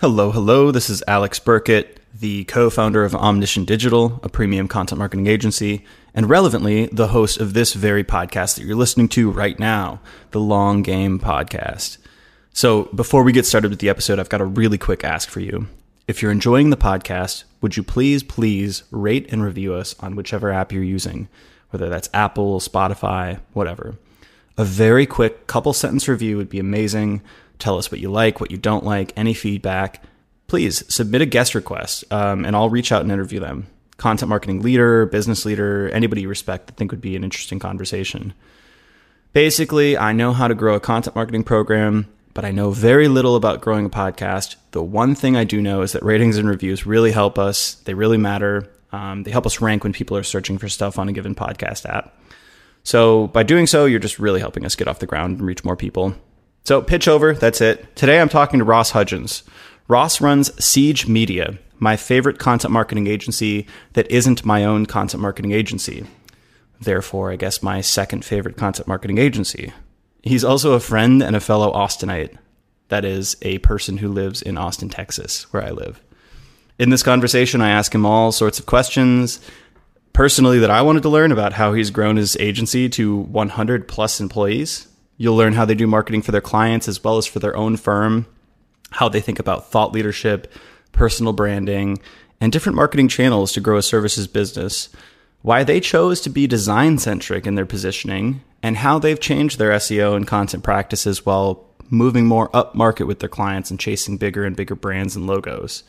[0.00, 0.70] Hello, hello.
[0.70, 5.86] This is Alex Birkett, the co founder of Omniscient Digital, a premium content marketing agency,
[6.14, 10.00] and relevantly, the host of this very podcast that you're listening to right now,
[10.32, 11.96] the Long Game Podcast.
[12.52, 15.40] So, before we get started with the episode, I've got a really quick ask for
[15.40, 15.66] you.
[16.06, 20.52] If you're enjoying the podcast, would you please, please rate and review us on whichever
[20.52, 21.26] app you're using,
[21.70, 23.96] whether that's Apple, Spotify, whatever.
[24.58, 27.22] A very quick couple sentence review would be amazing.
[27.58, 30.02] Tell us what you like, what you don't like, any feedback.
[30.46, 33.66] Please submit a guest request, um, and I'll reach out and interview them.
[33.96, 38.34] Content marketing leader, business leader, anybody you respect that think would be an interesting conversation.
[39.32, 43.34] Basically, I know how to grow a content marketing program but I know very little
[43.34, 44.56] about growing a podcast.
[44.72, 47.76] The one thing I do know is that ratings and reviews really help us.
[47.86, 48.70] They really matter.
[48.92, 51.88] Um, they help us rank when people are searching for stuff on a given podcast
[51.88, 52.14] app.
[52.84, 55.64] So by doing so, you're just really helping us get off the ground and reach
[55.64, 56.14] more people.
[56.66, 57.32] So pitch over.
[57.32, 57.94] That's it.
[57.94, 59.44] Today I'm talking to Ross Hudgens.
[59.86, 65.52] Ross runs Siege Media, my favorite content marketing agency that isn't my own content marketing
[65.52, 66.06] agency.
[66.80, 69.72] Therefore, I guess my second favorite content marketing agency.
[70.24, 72.36] He's also a friend and a fellow Austinite.
[72.88, 76.02] That is, a person who lives in Austin, Texas, where I live.
[76.80, 79.38] In this conversation, I ask him all sorts of questions
[80.12, 84.20] personally that I wanted to learn about how he's grown his agency to 100 plus
[84.20, 84.88] employees.
[85.16, 87.76] You'll learn how they do marketing for their clients as well as for their own
[87.76, 88.26] firm,
[88.90, 90.52] how they think about thought leadership,
[90.92, 91.98] personal branding,
[92.40, 94.88] and different marketing channels to grow a services business,
[95.42, 99.70] why they chose to be design centric in their positioning, and how they've changed their
[99.72, 104.44] SEO and content practices while moving more up market with their clients and chasing bigger
[104.44, 105.84] and bigger brands and logos.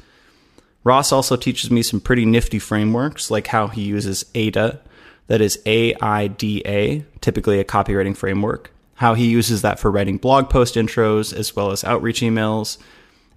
[0.84, 4.80] Ross also teaches me some pretty nifty frameworks, like how he uses AIDA,
[5.28, 9.90] that is A I D A, typically a copywriting framework, how he uses that for
[9.92, 12.78] writing blog post intros as well as outreach emails,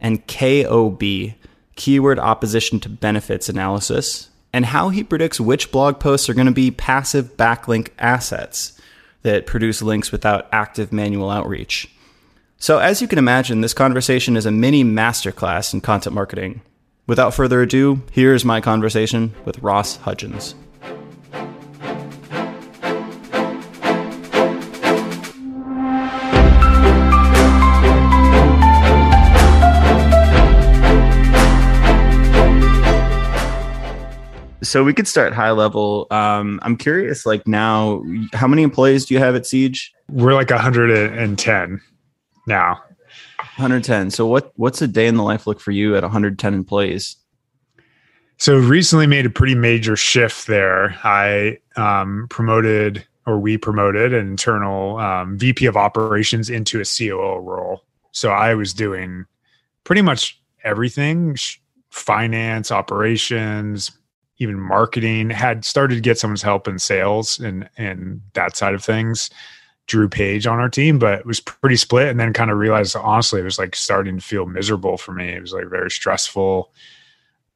[0.01, 1.35] and KOB,
[1.77, 6.53] keyword opposition to benefits analysis, and how he predicts which blog posts are going to
[6.53, 8.79] be passive backlink assets
[9.23, 11.89] that produce links without active manual outreach.
[12.57, 16.63] So, as you can imagine, this conversation is a mini masterclass in content marketing.
[17.07, 20.55] Without further ado, here's my conversation with Ross Hudgens.
[34.63, 36.07] So we could start high level.
[36.11, 39.93] Um, I'm curious, like now, how many employees do you have at Siege?
[40.09, 41.81] We're like 110
[42.47, 42.83] now.
[43.57, 44.11] 110.
[44.11, 47.17] So what what's a day in the life look for you at 110 employees?
[48.39, 50.97] So recently made a pretty major shift there.
[51.05, 57.39] I um, promoted or we promoted an internal um, VP of operations into a COO
[57.41, 57.85] role.
[58.13, 59.27] So I was doing
[59.85, 61.37] pretty much everything
[61.91, 63.91] finance, operations,
[64.41, 68.83] even marketing had started to get someone's help in sales and and that side of
[68.83, 69.31] things
[69.87, 72.09] drew page on our team but it was pretty split.
[72.09, 75.29] And then kind of realized honestly it was like starting to feel miserable for me.
[75.29, 76.73] It was like very stressful.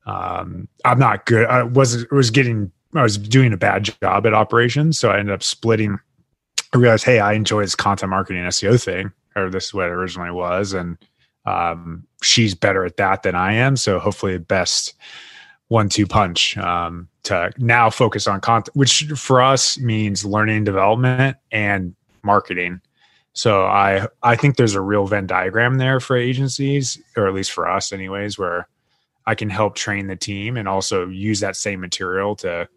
[0.06, 4.34] Um i'm not good i was was getting i was doing a bad job at
[4.34, 5.99] operations so i ended up splitting.
[6.75, 9.93] I realized hey i enjoy this content marketing seo thing or this is what it
[9.93, 10.99] originally was and
[11.47, 14.93] um she's better at that than i am so hopefully the best
[15.69, 21.36] one two punch um, to now focus on content, which for us means learning development
[21.50, 22.80] and marketing.
[23.32, 27.53] So I I think there's a real Venn diagram there for agencies, or at least
[27.53, 28.69] for us, anyways, where
[29.26, 32.69] I can help train the team and also use that same material to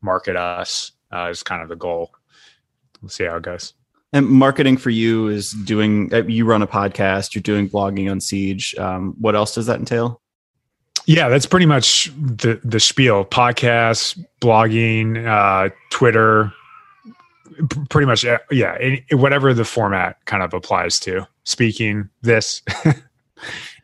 [0.00, 2.12] market us uh, is kind of the goal.
[3.02, 3.74] We'll see how it goes.
[4.14, 6.12] And marketing for you is doing.
[6.14, 7.34] Uh, you run a podcast.
[7.34, 8.74] You're doing blogging on Siege.
[8.76, 10.21] Um, what else does that entail?
[11.06, 13.24] Yeah, that's pretty much the the spiel.
[13.24, 16.52] Podcasts, blogging, uh, Twitter,
[17.88, 21.26] pretty much yeah, whatever the format kind of applies to.
[21.44, 22.62] Speaking this.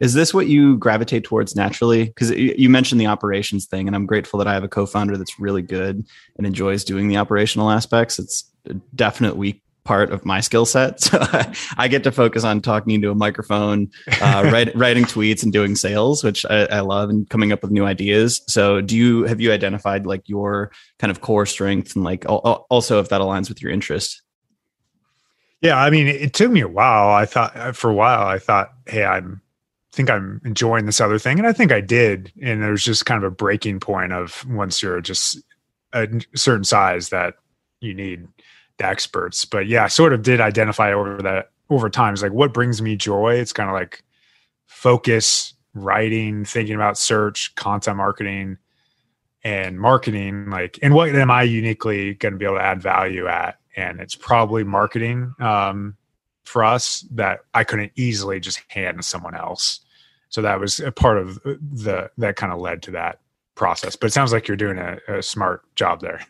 [0.01, 2.05] Is this what you gravitate towards naturally?
[2.05, 5.41] Because you mentioned the operations thing, and I'm grateful that I have a co-founder that's
[5.41, 6.07] really good
[6.37, 8.21] and enjoys doing the operational aspects.
[8.21, 11.01] It's a definite weak part of my skill set.
[11.09, 11.19] So
[11.79, 13.91] I get to focus on talking into a microphone,
[14.21, 17.71] uh, write, writing tweets, and doing sales, which I, I, love, and coming up with
[17.71, 18.43] new ideas.
[18.47, 23.01] So, do you have you identified like your kind of core strength, and like also
[23.01, 24.21] if that aligns with your interest?
[25.63, 27.09] Yeah, I mean, it took me a while.
[27.09, 29.41] I thought uh, for a while, I thought, hey, I'm
[29.93, 32.31] think I'm enjoying this other thing, and I think I did.
[32.43, 35.39] And there's just kind of a breaking point of once you're just
[35.95, 37.35] a certain size that
[37.81, 38.29] you need
[38.79, 39.45] the experts.
[39.45, 42.15] But yeah, I sort of did identify over that over time.
[42.15, 43.35] It's like what brings me joy.
[43.35, 44.03] It's kind of like
[44.67, 48.59] focus, writing, thinking about search, content marketing,
[49.45, 50.51] and marketing.
[50.51, 53.59] Like, and what am I uniquely going to be able to add value at?
[53.77, 55.97] And it's probably marketing um,
[56.45, 59.81] for us that I couldn't easily just hand to someone else.
[60.31, 63.21] So that was a part of the that kind of led to that
[63.55, 63.97] process.
[63.97, 66.27] But it sounds like you're doing a, a smart job there.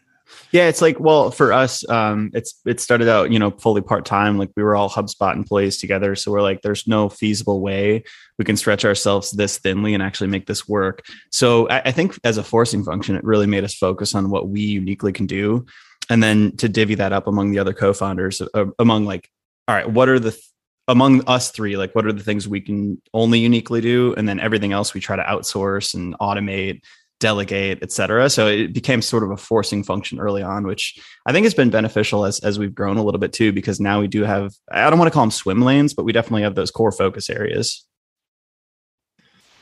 [0.53, 4.05] Yeah, it's like well for us, um, it's it started out you know fully part
[4.05, 4.39] time.
[4.39, 8.05] Like we were all HubSpot employees together, so we're like, there's no feasible way
[8.39, 11.05] we can stretch ourselves this thinly and actually make this work.
[11.31, 14.49] So I, I think as a forcing function, it really made us focus on what
[14.49, 15.67] we uniquely can do,
[16.09, 19.29] and then to divvy that up among the other co-founders, uh, among like,
[19.67, 20.45] all right, what are the th-
[20.87, 24.41] among us three, like what are the things we can only uniquely do, and then
[24.41, 26.81] everything else we try to outsource and automate
[27.21, 28.31] delegate, etc.
[28.31, 31.71] So it became sort of a forcing function early on, which I think has been
[31.71, 34.89] beneficial as as we've grown a little bit too, because now we do have I
[34.91, 37.85] don't want to call them swim lanes, but we definitely have those core focus areas.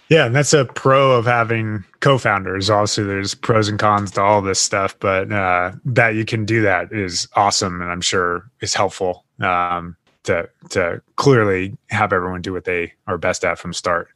[0.09, 2.71] Yeah, and that's a pro of having co-founders.
[2.71, 6.63] Obviously, there's pros and cons to all this stuff, but uh, that you can do
[6.63, 12.53] that is awesome, and I'm sure is helpful um, to to clearly have everyone do
[12.53, 14.09] what they are best at from start.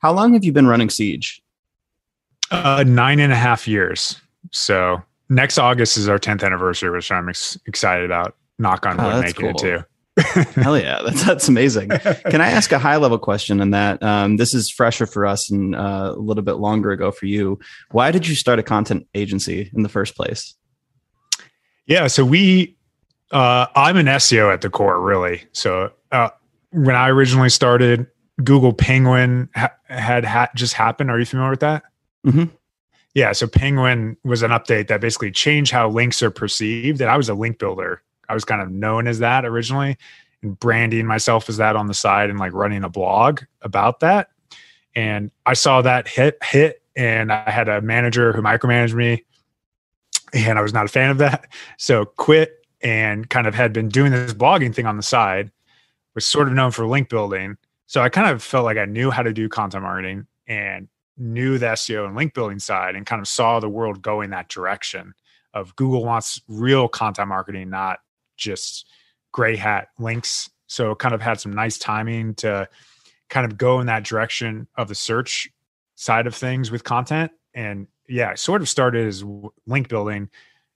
[0.00, 1.42] How long have you been running Siege?
[2.50, 4.20] Uh, nine and a half years.
[4.52, 8.36] So next August is our 10th anniversary, which I'm ex- excited about.
[8.58, 9.50] Knock on wood, oh, making cool.
[9.50, 9.84] it too.
[10.60, 11.90] Hell yeah, that's that's amazing.
[11.90, 14.02] Can I ask a high level question on that?
[14.02, 17.60] Um, this is fresher for us and uh, a little bit longer ago for you.
[17.92, 20.56] Why did you start a content agency in the first place?
[21.86, 22.76] Yeah, so we,
[23.30, 25.44] uh, I'm an SEO at the core, really.
[25.52, 26.30] So uh,
[26.70, 28.06] when I originally started,
[28.42, 31.10] Google Penguin ha- had ha- just happened.
[31.10, 31.84] Are you familiar with that?
[32.26, 32.44] Mm-hmm.
[33.14, 33.32] Yeah.
[33.32, 37.00] So Penguin was an update that basically changed how links are perceived.
[37.00, 38.02] And I was a link builder.
[38.28, 39.96] I was kind of known as that originally
[40.42, 44.28] and branding myself as that on the side and like running a blog about that.
[44.94, 49.24] And I saw that hit hit and I had a manager who micromanaged me
[50.32, 51.48] and I was not a fan of that.
[51.78, 55.50] So quit and kind of had been doing this blogging thing on the side,
[56.14, 57.56] was sort of known for link building.
[57.86, 60.88] So I kind of felt like I knew how to do content marketing and
[61.18, 64.48] knew the SEO and link building side and kind of saw the world going that
[64.48, 65.14] direction
[65.54, 67.98] of Google wants real content marketing, not
[68.36, 68.86] just
[69.32, 70.50] gray hat links.
[70.66, 72.68] So kind of had some nice timing to
[73.28, 75.48] kind of go in that direction of the search
[75.94, 77.32] side of things with content.
[77.54, 79.24] And yeah, sort of started as
[79.66, 80.30] link building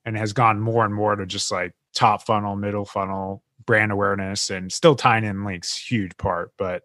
[0.05, 4.51] and has gone more and more to just like top funnel, middle funnel, brand awareness,
[4.51, 6.83] and still tying in links, huge part, but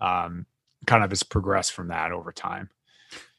[0.00, 0.46] um,
[0.86, 2.70] kind of has progressed from that over time.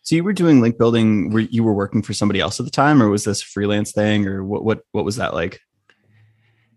[0.03, 2.71] So you were doing link building where you were working for somebody else at the
[2.71, 4.63] time, or was this a freelance thing, or what?
[4.63, 5.61] What what was that like?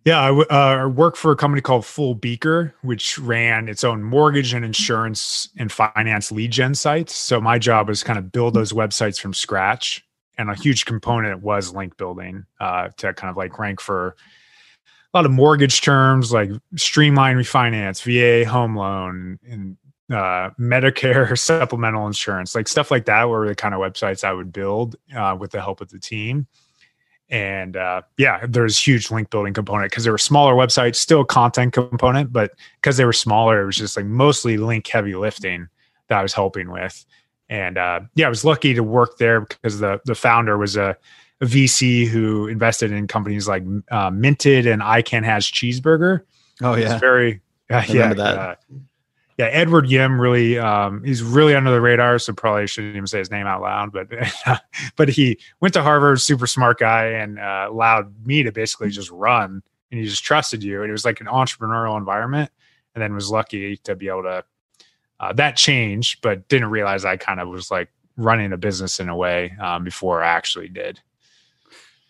[0.05, 4.53] Yeah, I uh, worked for a company called Full Beaker, which ran its own mortgage
[4.53, 7.15] and insurance and finance lead gen sites.
[7.15, 10.05] So my job was kind of build those websites from scratch,
[10.37, 14.17] and a huge component was link building uh, to kind of like rank for
[15.15, 19.79] a lot of mortgage terms like streamline refinance, VA home loan, and
[20.15, 24.53] uh, Medicare supplemental insurance, like stuff like that, were the kind of websites I would
[24.53, 26.47] build uh, with the help of the team.
[27.31, 31.73] And uh, yeah, there's huge link building component because they were smaller websites, still content
[31.73, 35.69] component, but because they were smaller, it was just like mostly link heavy lifting
[36.09, 37.05] that I was helping with.
[37.49, 40.97] And uh, yeah, I was lucky to work there because the the founder was a,
[41.41, 46.23] a VC who invested in companies like uh, Minted and I Can Has Cheezburger.
[46.63, 47.41] Oh yeah, very
[47.71, 48.15] uh, yeah.
[48.15, 48.61] That.
[49.37, 53.19] Yeah, Edward Yim really um, he's really under the radar, so probably shouldn't even say
[53.19, 53.93] his name out loud.
[53.93, 54.09] But
[54.97, 59.11] but he went to Harvard, super smart guy, and uh, allowed me to basically just
[59.11, 62.51] run, and he just trusted you, and it was like an entrepreneurial environment,
[62.95, 64.45] and then was lucky to be able to
[65.21, 69.09] uh, that change, but didn't realize I kind of was like running a business in
[69.09, 71.01] a way um, before I actually did.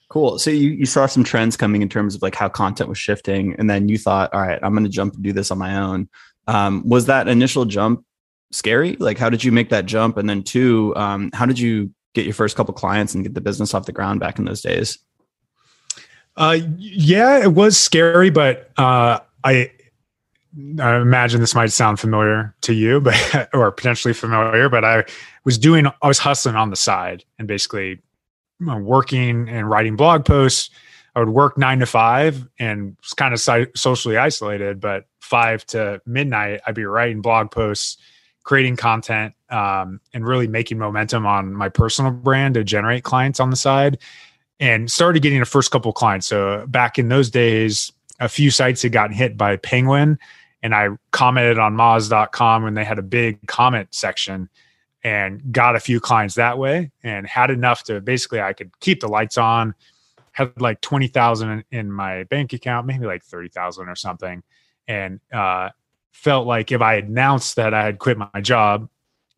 [0.09, 0.39] Cool.
[0.39, 3.55] So you, you saw some trends coming in terms of like how content was shifting,
[3.59, 5.77] and then you thought, all right, I'm going to jump and do this on my
[5.77, 6.09] own.
[6.47, 8.05] Um, was that initial jump
[8.51, 8.97] scary?
[8.99, 10.17] Like, how did you make that jump?
[10.17, 13.41] And then two, um, how did you get your first couple clients and get the
[13.41, 14.99] business off the ground back in those days?
[16.37, 19.71] Uh, yeah, it was scary, but uh, I,
[20.81, 24.69] I imagine this might sound familiar to you, but or potentially familiar.
[24.69, 25.05] But I
[25.45, 28.01] was doing, I was hustling on the side and basically
[28.69, 30.71] uh, working and writing blog posts.
[31.15, 33.41] I would work nine to five and was kind of
[33.77, 37.99] socially isolated, but five to midnight, I'd be writing blog posts,
[38.43, 43.51] creating content, um, and really making momentum on my personal brand to generate clients on
[43.51, 43.99] the side.
[44.61, 46.27] And started getting a first couple clients.
[46.29, 50.19] So back in those days, a few sites had gotten hit by Penguin,
[50.63, 54.49] and I commented on Moz.com when they had a big comment section
[55.03, 59.01] and got a few clients that way and had enough to basically I could keep
[59.01, 59.75] the lights on,
[60.35, 64.43] had like 20,000 in my bank account, maybe like 30,000 or something.
[64.87, 65.71] And uh,
[66.13, 68.89] felt like if I announced that I had quit my job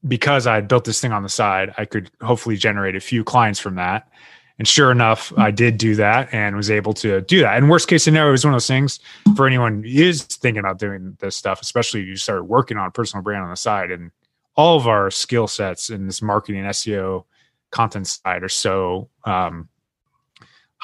[0.09, 3.25] because I had built this thing on the side, I could hopefully generate a few
[3.25, 4.11] clients from that.
[4.59, 7.59] And sure enough, I did do that and was able to do that.
[7.59, 9.01] And worst case scenario is one of those things
[9.37, 12.87] for anyone who is thinking about doing this stuff, especially if you start working on
[12.87, 13.91] a personal brand on the side.
[13.91, 14.13] And
[14.55, 17.25] all of our skill sets in this marketing, SEO,
[17.71, 19.69] content side are so um,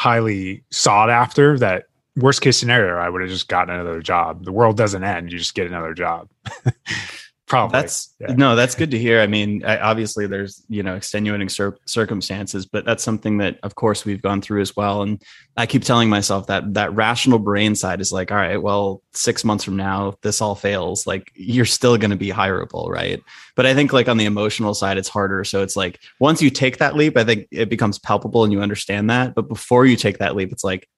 [0.03, 1.85] highly sought after that
[2.17, 4.45] worst case scenario, I would have just gotten another job.
[4.45, 6.29] The world doesn't end; you just get another job.
[7.53, 7.81] Probably.
[7.81, 8.33] That's yeah.
[8.35, 9.21] no, that's good to hear.
[9.21, 13.75] I mean, I, obviously there's you know extenuating cir- circumstances, but that's something that of
[13.75, 15.03] course we've gone through as well.
[15.03, 15.23] And
[15.59, 19.45] I keep telling myself that that rational brain side is like, all right, well, six
[19.45, 21.07] months from now, this all fails.
[21.07, 23.23] Like you're still going to be hireable, right?
[23.55, 25.45] But I think like on the emotional side, it's harder.
[25.45, 28.63] So it's like once you take that leap, I think it becomes palpable and you
[28.63, 29.35] understand that.
[29.35, 30.89] But before you take that leap, it's like,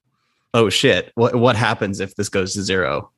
[0.55, 3.11] oh shit, what what happens if this goes to zero?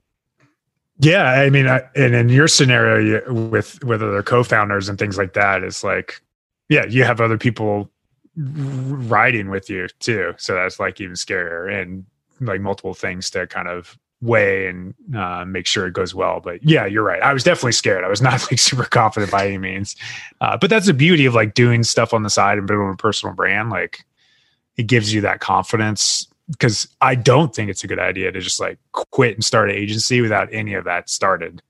[0.99, 5.19] Yeah, I mean, I, and in your scenario you, with with other co-founders and things
[5.19, 6.23] like that, it's like,
[6.69, 7.91] yeah, you have other people
[8.37, 12.07] riding with you too, so that's like even scarier, and
[12.41, 16.41] like multiple things to kind of weigh and uh, make sure it goes well.
[16.41, 17.23] But yeah, you're right.
[17.23, 18.05] I was definitely scared.
[18.05, 19.97] I was not like super confident by any means.
[20.41, 22.97] Uh, but that's the beauty of like doing stuff on the side and building a
[22.97, 23.71] personal brand.
[23.71, 24.05] Like
[24.77, 28.61] it gives you that confidence because I don't think it's a good idea to just
[28.61, 31.63] like quit and start an agency without any of that started.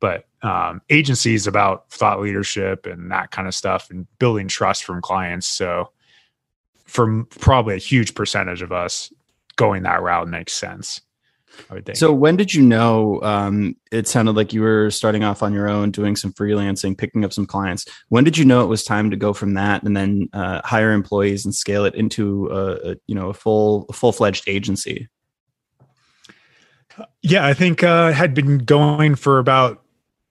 [0.00, 4.84] But um, agency is about thought leadership and that kind of stuff and building trust
[4.84, 5.46] from clients.
[5.46, 5.90] So,
[6.84, 9.12] for probably a huge percentage of us,
[9.56, 11.00] going that route makes sense.
[11.70, 11.96] I would think.
[11.96, 13.20] So when did you know?
[13.22, 17.24] Um, it sounded like you were starting off on your own, doing some freelancing, picking
[17.24, 17.86] up some clients.
[18.08, 20.92] When did you know it was time to go from that and then uh, hire
[20.92, 25.08] employees and scale it into a, a you know a full full fledged agency?
[27.22, 29.82] Yeah, I think uh, had been going for about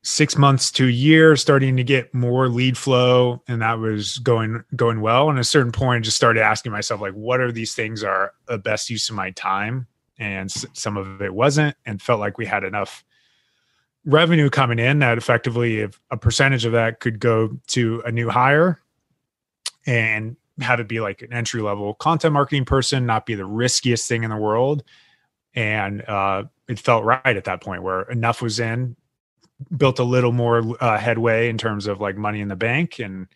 [0.03, 4.63] six months to a year, starting to get more lead flow, and that was going
[4.75, 5.29] going well.
[5.29, 8.03] And at a certain point, I just started asking myself, like, what are these things
[8.03, 9.87] are the best use of my time?
[10.19, 13.03] And some of it wasn't and felt like we had enough
[14.05, 18.29] revenue coming in that effectively if a percentage of that could go to a new
[18.29, 18.81] hire
[19.85, 24.07] and have it be like an entry level content marketing person not be the riskiest
[24.07, 24.83] thing in the world.
[25.55, 28.95] And uh, it felt right at that point where enough was in
[29.77, 33.27] built a little more uh, headway in terms of like money in the bank and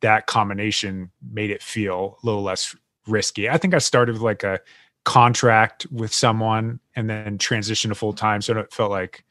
[0.00, 2.74] that combination made it feel a little less
[3.06, 3.48] risky.
[3.48, 4.60] I think i started with like a
[5.04, 8.42] contract with someone and then transition to full time.
[8.42, 9.24] So it felt like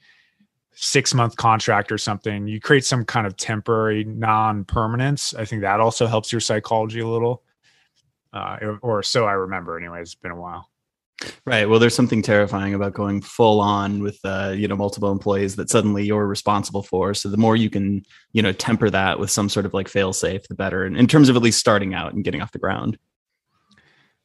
[0.72, 2.48] six month contract or something.
[2.48, 5.34] You create some kind of temporary non permanence.
[5.34, 7.44] I think that also helps your psychology a little.
[8.32, 9.78] Uh, or so I remember.
[9.78, 10.70] Anyway, it's been a while.
[11.46, 11.68] Right.
[11.68, 15.70] Well, there's something terrifying about going full on with uh, you know multiple employees that
[15.70, 17.14] suddenly you're responsible for.
[17.14, 20.14] So the more you can you know temper that with some sort of like fail
[20.14, 20.86] safe, the better.
[20.86, 22.98] And in terms of at least starting out and getting off the ground.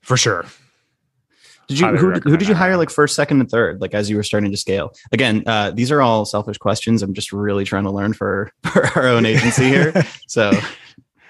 [0.02, 0.44] For sure.
[1.68, 3.80] Did you who, who did you hire like first, second, and third?
[3.80, 4.94] Like as you were starting to scale.
[5.12, 7.02] Again, uh, these are all selfish questions.
[7.02, 9.92] I'm just really trying to learn for, for our own agency here.
[10.26, 10.50] So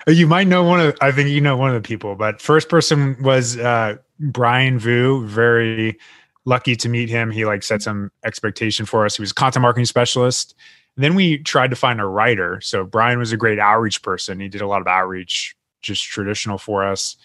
[0.07, 0.97] you might know one of.
[1.03, 5.27] I think you know one of the people, but first person was uh, Brian Vu.
[5.27, 5.99] Very
[6.47, 7.31] lucky to meet him.
[7.31, 9.17] He like set some expectation for us.
[9.17, 10.55] He was a content marketing specialist.
[10.97, 12.61] Then we tried to find a writer.
[12.63, 14.41] So Brian was a great outreach person.
[14.41, 17.17] He did a lot of outreach, just traditional for us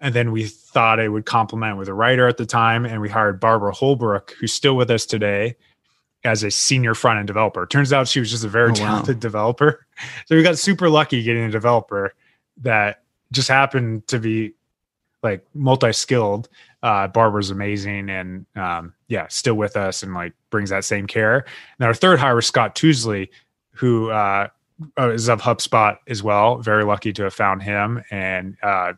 [0.00, 3.08] and then we thought it would complement with a writer at the time and we
[3.08, 5.56] hired barbara holbrook who's still with us today
[6.24, 7.66] as a senior front end developer.
[7.66, 9.20] Turns out she was just a very oh, talented wow.
[9.20, 9.84] developer.
[10.26, 12.14] So we got super lucky getting a developer
[12.58, 13.02] that
[13.32, 14.54] just happened to be
[15.24, 16.48] like multi-skilled.
[16.84, 21.44] Uh barbara's amazing and um yeah still with us and like brings that same care.
[21.80, 23.28] And our third hire was scott Tousley,
[23.72, 24.48] who uh
[24.98, 26.58] is of HubSpot as well.
[26.58, 28.92] Very lucky to have found him, and uh,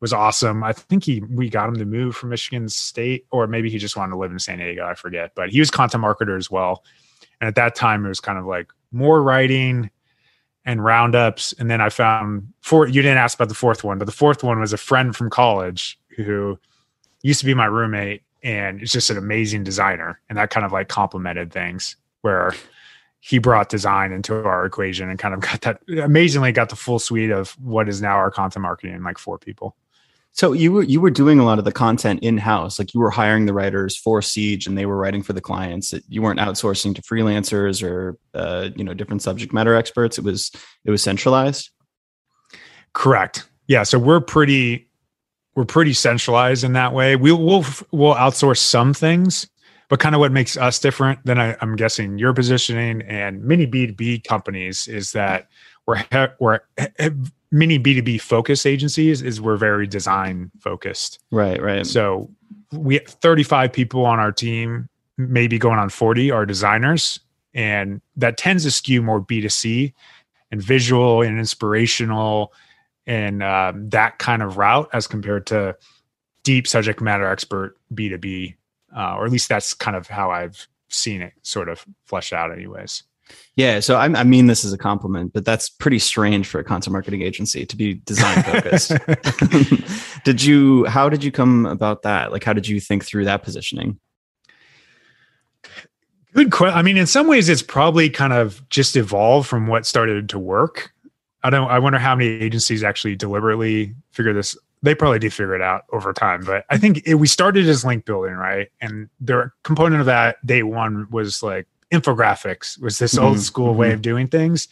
[0.00, 0.62] was awesome.
[0.62, 3.96] I think he we got him to move from Michigan State, or maybe he just
[3.96, 4.86] wanted to live in San Diego.
[4.86, 6.84] I forget, but he was content marketer as well.
[7.40, 9.90] And at that time, it was kind of like more writing
[10.64, 11.54] and roundups.
[11.58, 12.86] And then I found four.
[12.86, 15.30] You didn't ask about the fourth one, but the fourth one was a friend from
[15.30, 16.58] college who
[17.22, 20.72] used to be my roommate, and it's just an amazing designer, and that kind of
[20.72, 22.54] like complemented things where
[23.20, 26.98] he brought design into our equation and kind of got that amazingly got the full
[26.98, 29.74] suite of what is now our content marketing in like four people.
[30.36, 33.00] So you were you were doing a lot of the content in house, like you
[33.00, 35.94] were hiring the writers for Siege, and they were writing for the clients.
[36.10, 40.18] You weren't outsourcing to freelancers or uh, you know different subject matter experts.
[40.18, 40.50] It was
[40.84, 41.70] it was centralized.
[42.92, 43.48] Correct.
[43.66, 43.82] Yeah.
[43.82, 44.90] So we're pretty
[45.54, 47.16] we're pretty centralized in that way.
[47.16, 49.48] We'll we'll we'll outsource some things,
[49.88, 53.66] but kind of what makes us different than I, am guessing your positioning and many
[53.66, 55.48] B2B companies is that
[55.86, 56.04] we're
[56.40, 56.60] we're
[57.50, 61.20] many B2B focus agencies is we're very design focused.
[61.30, 61.86] Right, right.
[61.86, 62.30] So
[62.72, 67.20] we 35 people on our team, maybe going on 40 are designers.
[67.54, 69.94] And that tends to skew more B2C
[70.50, 72.52] and visual and inspirational
[73.06, 75.76] and um, that kind of route as compared to
[76.42, 78.54] deep subject matter expert B2B.
[78.94, 82.52] Uh, or at least that's kind of how I've seen it sort of flesh out,
[82.52, 83.02] anyways.
[83.56, 86.64] Yeah, so I, I, mean this as a compliment, but that's pretty strange for a
[86.64, 88.92] content marketing agency to be design focused.
[90.24, 90.84] did you?
[90.84, 92.32] How did you come about that?
[92.32, 93.98] Like, how did you think through that positioning?
[96.34, 96.78] Good question.
[96.78, 100.38] I mean, in some ways, it's probably kind of just evolved from what started to
[100.38, 100.92] work.
[101.42, 101.70] I don't.
[101.70, 104.54] I wonder how many agencies actually deliberately figure this.
[104.82, 107.86] They probably did figure it out over time, but I think it, we started as
[107.86, 108.68] link building, right?
[108.82, 113.24] And the component of that day one was like infographics was this mm-hmm.
[113.24, 113.78] old school mm-hmm.
[113.78, 114.68] way of doing things.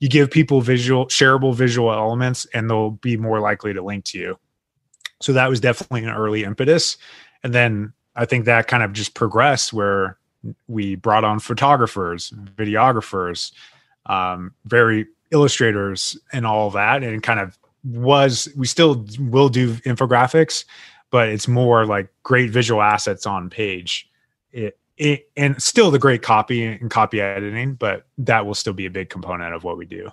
[0.00, 4.18] You give people visual, shareable visual elements, and they'll be more likely to link to
[4.18, 4.38] you.
[5.20, 6.96] So that was definitely an early impetus.
[7.42, 10.18] And then I think that kind of just progressed where
[10.68, 13.52] we brought on photographers, videographers,
[14.06, 17.02] um, very illustrators, and all that.
[17.02, 20.64] And kind of was, we still will do infographics,
[21.10, 24.08] but it's more like great visual assets on page.
[24.52, 28.86] It, it, and still the great copy and copy editing, but that will still be
[28.86, 30.10] a big component of what we do.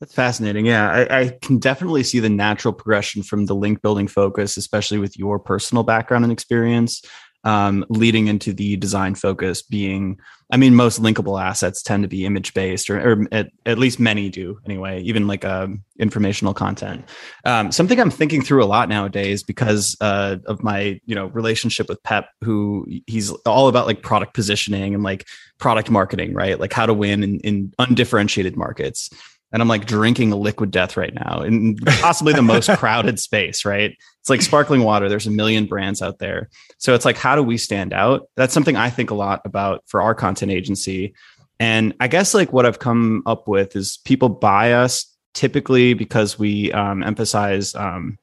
[0.00, 0.66] That's fascinating.
[0.66, 4.98] Yeah, I, I, can definitely see the natural progression from the link building focus, especially
[4.98, 7.02] with your personal background and experience,
[7.44, 10.18] um, leading into the design focus being
[10.50, 13.98] i mean most linkable assets tend to be image based or, or at, at, least
[13.98, 17.08] many do anyway even like um, informational content.
[17.44, 21.88] Um, something i'm thinking through a lot nowadays because uh, of my you know relationship
[21.88, 25.26] with Peep who he's all about like product positioning and like
[25.58, 26.58] product marketing right?
[26.58, 29.10] Like how to win in, in undifferentiated markets
[29.52, 33.64] and I'm like drinking a liquid death right now in possibly the most crowded space,
[33.64, 33.96] right?
[34.20, 35.08] It's like sparkling water.
[35.08, 36.48] There's a million brands out there.
[36.78, 38.28] So it's like, how do we stand out?
[38.36, 41.14] That's something I think a lot about for our content agency.
[41.60, 46.38] And I guess like what I've come up with is people buy us typically because
[46.38, 48.18] we um, emphasize, um,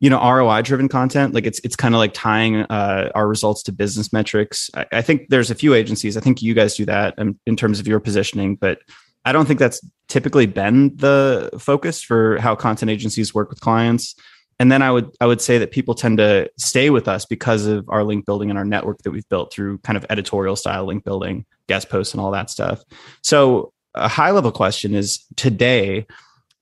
[0.00, 1.34] you know, ROI driven content.
[1.34, 4.70] Like it's it's kind of like tying uh, our results to business metrics.
[4.74, 6.16] I, I, think there's a few agencies.
[6.16, 8.80] I think you guys do that in, in terms of your positioning, but
[9.24, 14.14] I don't think that's typically been the focus for how content agencies work with clients.
[14.60, 17.66] And then I would I would say that people tend to stay with us because
[17.66, 20.84] of our link building and our network that we've built through kind of editorial style
[20.84, 22.84] link building, guest posts, and all that stuff.
[23.22, 26.06] So a high level question is today,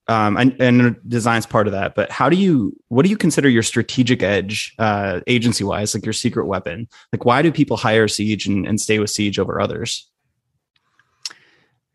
[0.07, 1.95] um, and, and design's part of that.
[1.95, 6.05] But how do you what do you consider your strategic edge uh, agency wise, like
[6.05, 6.87] your secret weapon?
[7.11, 10.09] Like why do people hire Siege and, and stay with Siege over others?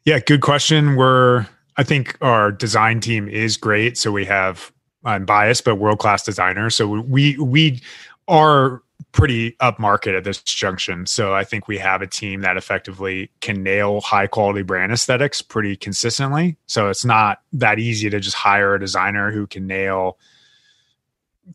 [0.08, 0.96] Yeah, good question.
[0.96, 3.98] We're I think our design team is great.
[3.98, 4.72] So we have
[5.04, 6.74] I'm biased, but world class designers.
[6.74, 7.82] So we we
[8.26, 11.04] are pretty upmarket at this junction.
[11.04, 15.42] So I think we have a team that effectively can nail high quality brand aesthetics
[15.42, 16.56] pretty consistently.
[16.64, 20.16] So it's not that easy to just hire a designer who can nail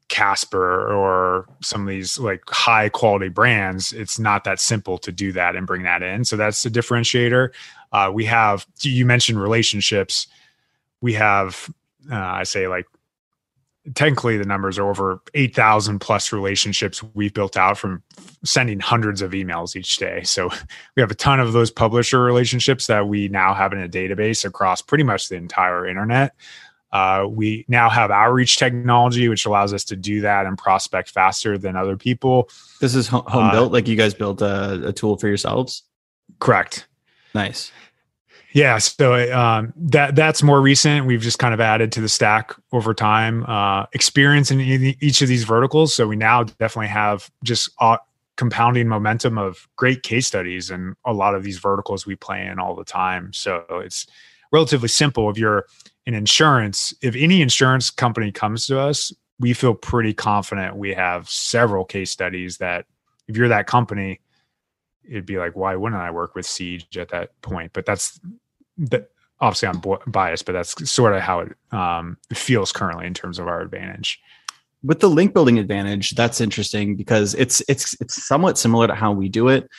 [0.09, 5.31] Casper or some of these like high quality brands, it's not that simple to do
[5.33, 6.25] that and bring that in.
[6.25, 7.49] So that's the differentiator.
[7.93, 10.27] Uh, we have, you mentioned relationships.
[10.99, 11.69] We have,
[12.11, 12.85] uh, I say like,
[13.95, 18.01] technically the numbers are over 8,000 plus relationships we've built out from
[18.43, 20.23] sending hundreds of emails each day.
[20.23, 20.49] So
[20.95, 24.45] we have a ton of those publisher relationships that we now have in a database
[24.45, 26.33] across pretty much the entire internet.
[26.93, 31.57] Uh, we now have outreach technology, which allows us to do that and prospect faster
[31.57, 32.47] than other people.
[32.79, 35.81] This is home uh, built, like you guys built a, a, tool for yourselves.
[36.37, 36.87] Correct.
[37.33, 37.71] Nice.
[38.53, 41.07] Yeah, so um, that that's more recent.
[41.07, 43.43] We've just kind of added to the stack over time.
[43.45, 47.97] Uh, experience in each of these verticals, so we now definitely have just uh,
[48.35, 52.59] compounding momentum of great case studies and a lot of these verticals we play in
[52.59, 53.33] all the time.
[53.33, 54.05] So it's
[54.51, 55.31] relatively simple.
[55.31, 55.65] If you're
[56.05, 61.27] in insurance, if any insurance company comes to us, we feel pretty confident we have
[61.27, 62.85] several case studies that
[63.27, 64.19] if you're that company,
[65.07, 67.73] it'd be like, why wouldn't I work with Siege at that point?
[67.73, 68.19] But that's
[68.77, 73.39] that obviously I'm biased, but that's sort of how it um, feels currently in terms
[73.39, 74.19] of our advantage.
[74.83, 79.11] With the link building advantage, that's interesting because it's it's it's somewhat similar to how
[79.11, 79.69] we do it.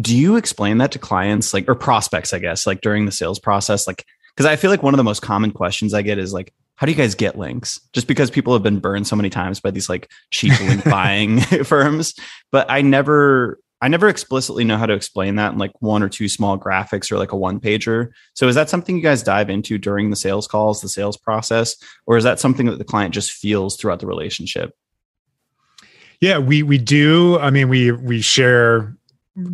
[0.00, 3.38] Do you explain that to clients like or prospects, I guess, like during the sales
[3.38, 3.86] process?
[3.86, 6.52] Like, because I feel like one of the most common questions I get is like,
[6.76, 7.80] how do you guys get links?
[7.92, 11.40] Just because people have been burned so many times by these like cheap link buying
[11.64, 12.14] firms.
[12.52, 16.08] But I never I never explicitly know how to explain that in like one or
[16.08, 18.10] two small graphics or like a one pager.
[18.34, 21.76] So is that something you guys dive into during the sales calls, the sales process,
[22.06, 24.76] or is that something that the client just feels throughout the relationship?
[26.20, 27.38] Yeah, we we do.
[27.38, 28.96] I mean, we we share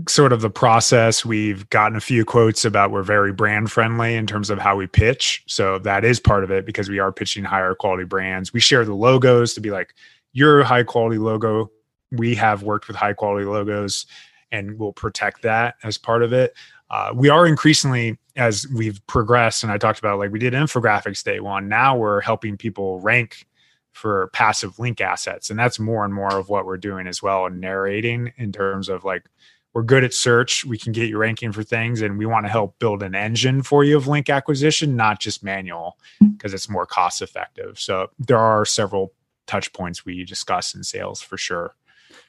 [0.09, 1.25] sort of the process.
[1.25, 4.87] We've gotten a few quotes about we're very brand friendly in terms of how we
[4.87, 5.43] pitch.
[5.47, 8.55] So that is part of it because we are pitching higher quality brands.
[8.55, 9.95] We share the logos to be like,
[10.33, 11.71] your high quality logo
[12.17, 14.07] we have worked with high quality logos
[14.53, 16.55] and we'll protect that as part of it.
[16.91, 21.25] Uh, we are increasingly, as we've progressed, and I talked about like we did infographics
[21.25, 21.69] day one.
[21.69, 23.47] Now we're helping people rank
[23.93, 27.47] for passive link assets, and that's more and more of what we're doing as well,
[27.47, 29.25] and narrating in terms of like
[29.73, 30.65] we're good at search.
[30.65, 33.63] We can get you ranking for things, and we want to help build an engine
[33.63, 37.81] for you of link acquisition, not just manual, because it's more cost effective.
[37.81, 39.13] So there are several
[39.47, 41.75] touch points we discuss in sales for sure.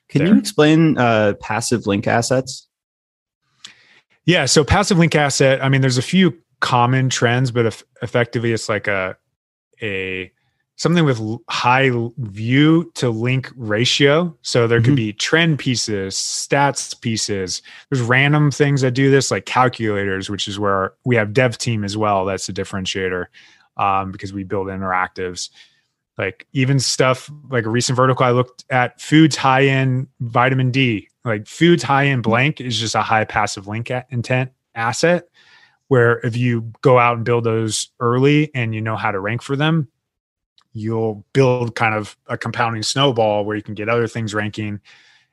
[0.10, 0.34] Can there.
[0.34, 2.68] you explain uh, passive link assets?
[4.26, 5.64] Yeah, so passive link asset.
[5.64, 9.18] I mean, there's a few common trends, but if, effectively, it's like a
[9.82, 10.32] a
[10.78, 14.36] something with high view to link ratio.
[14.42, 14.86] So there mm-hmm.
[14.86, 17.62] could be trend pieces, stats pieces.
[17.90, 21.84] There's random things that do this, like calculators, which is where we have dev team
[21.84, 22.26] as well.
[22.26, 23.26] That's a differentiator
[23.78, 25.50] um, because we build interactives
[26.18, 31.10] like even stuff like a recent vertical I looked at foods high in vitamin D.
[31.24, 35.28] Like foods high in blank is just a high passive link intent asset
[35.88, 39.42] where if you go out and build those early and you know how to rank
[39.42, 39.88] for them,
[40.74, 44.80] you'll build kind of a compounding snowball where you can get other things ranking.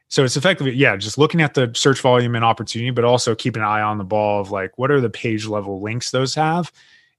[0.08, 3.62] So it's effectively, yeah, just looking at the search volume and opportunity, but also keeping
[3.62, 6.70] an eye on the ball of like what are the page level links those have.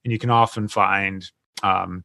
[0.04, 1.28] And you can often find
[1.62, 2.04] um,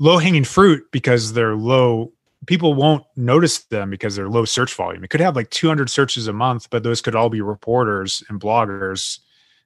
[0.00, 2.12] low hanging fruit because they're low
[2.46, 5.04] people won't notice them because they're low search volume.
[5.04, 8.40] It could have like 200 searches a month, but those could all be reporters and
[8.40, 9.18] bloggers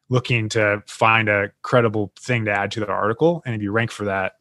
[0.08, 3.42] looking to find a credible thing to add to their article.
[3.46, 4.34] And if you rank for that,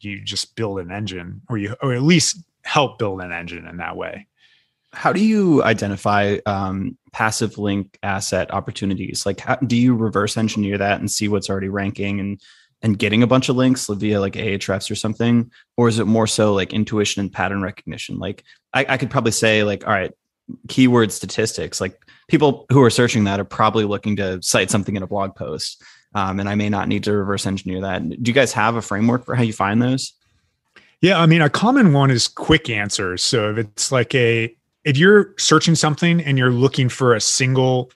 [0.00, 3.76] you just build an engine or you, or at least help build an engine in
[3.76, 4.26] that way.
[4.92, 9.24] How do you identify um, passive link asset opportunities?
[9.24, 12.40] Like, how, do you reverse engineer that and see what's already ranking and
[12.82, 15.50] and getting a bunch of links via like Ahrefs or something?
[15.76, 18.18] Or is it more so like intuition and pattern recognition?
[18.18, 20.12] Like I, I could probably say like, all right,
[20.68, 25.02] keyword statistics, like people who are searching that are probably looking to cite something in
[25.02, 25.82] a blog post.
[26.14, 28.08] Um, and I may not need to reverse engineer that.
[28.08, 30.12] Do you guys have a framework for how you find those?
[31.00, 33.22] Yeah, I mean, a common one is quick answers.
[33.22, 37.90] So if it's like a, if you're searching something and you're looking for a single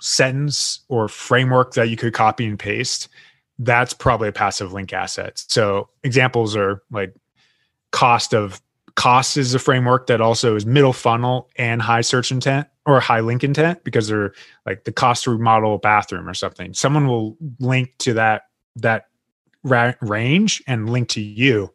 [0.00, 3.08] sentence or framework that you could copy and paste,
[3.58, 5.42] that's probably a passive link asset.
[5.48, 7.14] So examples are like
[7.90, 8.60] cost of
[8.96, 13.20] cost is a framework that also is middle funnel and high search intent or high
[13.20, 14.32] link intent because they're
[14.64, 16.74] like the cost to remodel a bathroom or something.
[16.74, 18.42] Someone will link to that
[18.76, 19.06] that
[19.62, 21.72] ra- range and link to you.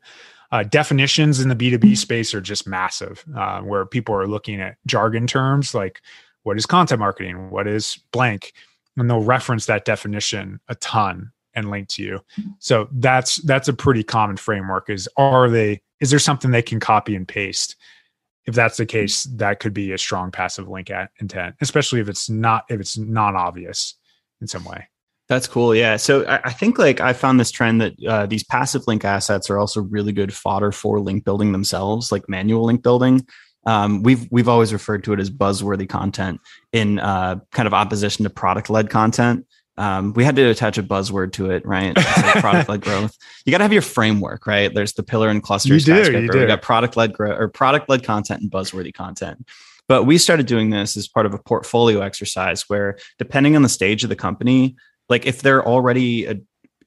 [0.52, 4.76] Uh, definitions in the B2B space are just massive, uh, where people are looking at
[4.86, 6.02] jargon terms like
[6.44, 8.52] what is content marketing, what is blank,
[8.98, 12.20] and they'll reference that definition a ton and link to you.
[12.60, 16.80] So that's that's a pretty common framework is are they is there something they can
[16.80, 17.76] copy and paste?
[18.46, 22.10] If that's the case, that could be a strong passive link at intent, especially if
[22.10, 23.96] it's not if it's non obvious
[24.42, 24.88] in some way.
[25.30, 25.74] That's cool.
[25.74, 25.96] Yeah.
[25.96, 29.50] So I, I think like I found this trend that uh, these passive link assets
[29.50, 33.26] are also really good fodder for link building themselves, like manual link building.
[33.66, 36.42] Um, we've we've always referred to it as buzzworthy content
[36.74, 39.46] in uh, kind of opposition to product led content.
[39.78, 41.96] Um, we had to attach a buzzword to it, right?
[41.96, 43.18] Like product led growth.
[43.46, 44.74] You got to have your framework, right?
[44.74, 45.74] There's the pillar and cluster.
[45.74, 46.40] You do, you do.
[46.40, 49.48] We got product led growth or product led content and buzzworthy content.
[49.88, 53.70] But we started doing this as part of a portfolio exercise where, depending on the
[53.70, 54.76] stage of the company,
[55.10, 56.36] like if they're already a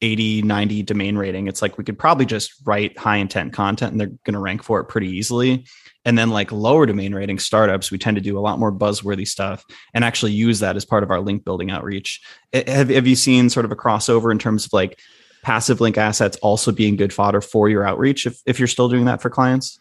[0.01, 4.01] 80, 90 domain rating, it's like we could probably just write high intent content and
[4.01, 5.66] they're going to rank for it pretty easily.
[6.05, 9.27] And then like lower domain rating startups, we tend to do a lot more buzzworthy
[9.27, 9.64] stuff
[9.95, 12.21] and actually use that as part of our link building outreach.
[12.53, 15.01] Have, have you seen sort of a crossover in terms of like
[15.43, 19.07] passive link assets also being good fodder for your outreach if, if you're still doing
[19.07, 19.79] that for clients?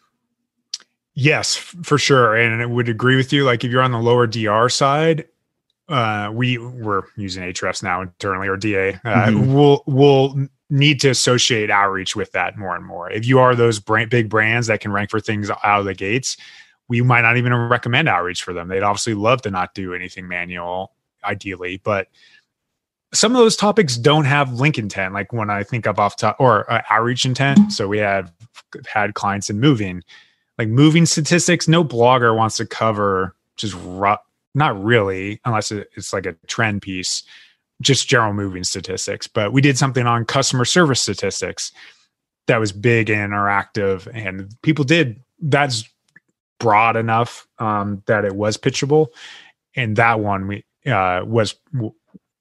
[1.16, 2.36] Yes, for sure.
[2.36, 3.44] And I would agree with you.
[3.44, 5.26] Like if you're on the lower DR side,
[5.90, 8.94] uh, we we're using Ahrefs now internally or DA.
[8.94, 9.54] Uh, mm-hmm.
[9.54, 13.10] We'll we'll need to associate outreach with that more and more.
[13.12, 15.94] If you are those brand, big brands that can rank for things out of the
[15.94, 16.36] gates,
[16.88, 18.68] we might not even recommend outreach for them.
[18.68, 20.92] They'd obviously love to not do anything manual,
[21.24, 22.08] ideally, but
[23.14, 25.14] some of those topics don't have link intent.
[25.14, 27.72] Like when I think of off top or uh, outreach intent.
[27.72, 28.34] So we have
[28.88, 30.04] had clients in moving,
[30.58, 31.68] like moving statistics.
[31.68, 34.18] No blogger wants to cover just ru-
[34.56, 37.24] not really, unless it's like a trend piece,
[37.84, 39.28] just general moving statistics.
[39.28, 41.72] But we did something on customer service statistics
[42.48, 45.22] that was big and interactive, and people did.
[45.40, 45.84] That's
[46.60, 49.08] broad enough um, that it was pitchable,
[49.76, 51.56] and that one we uh, was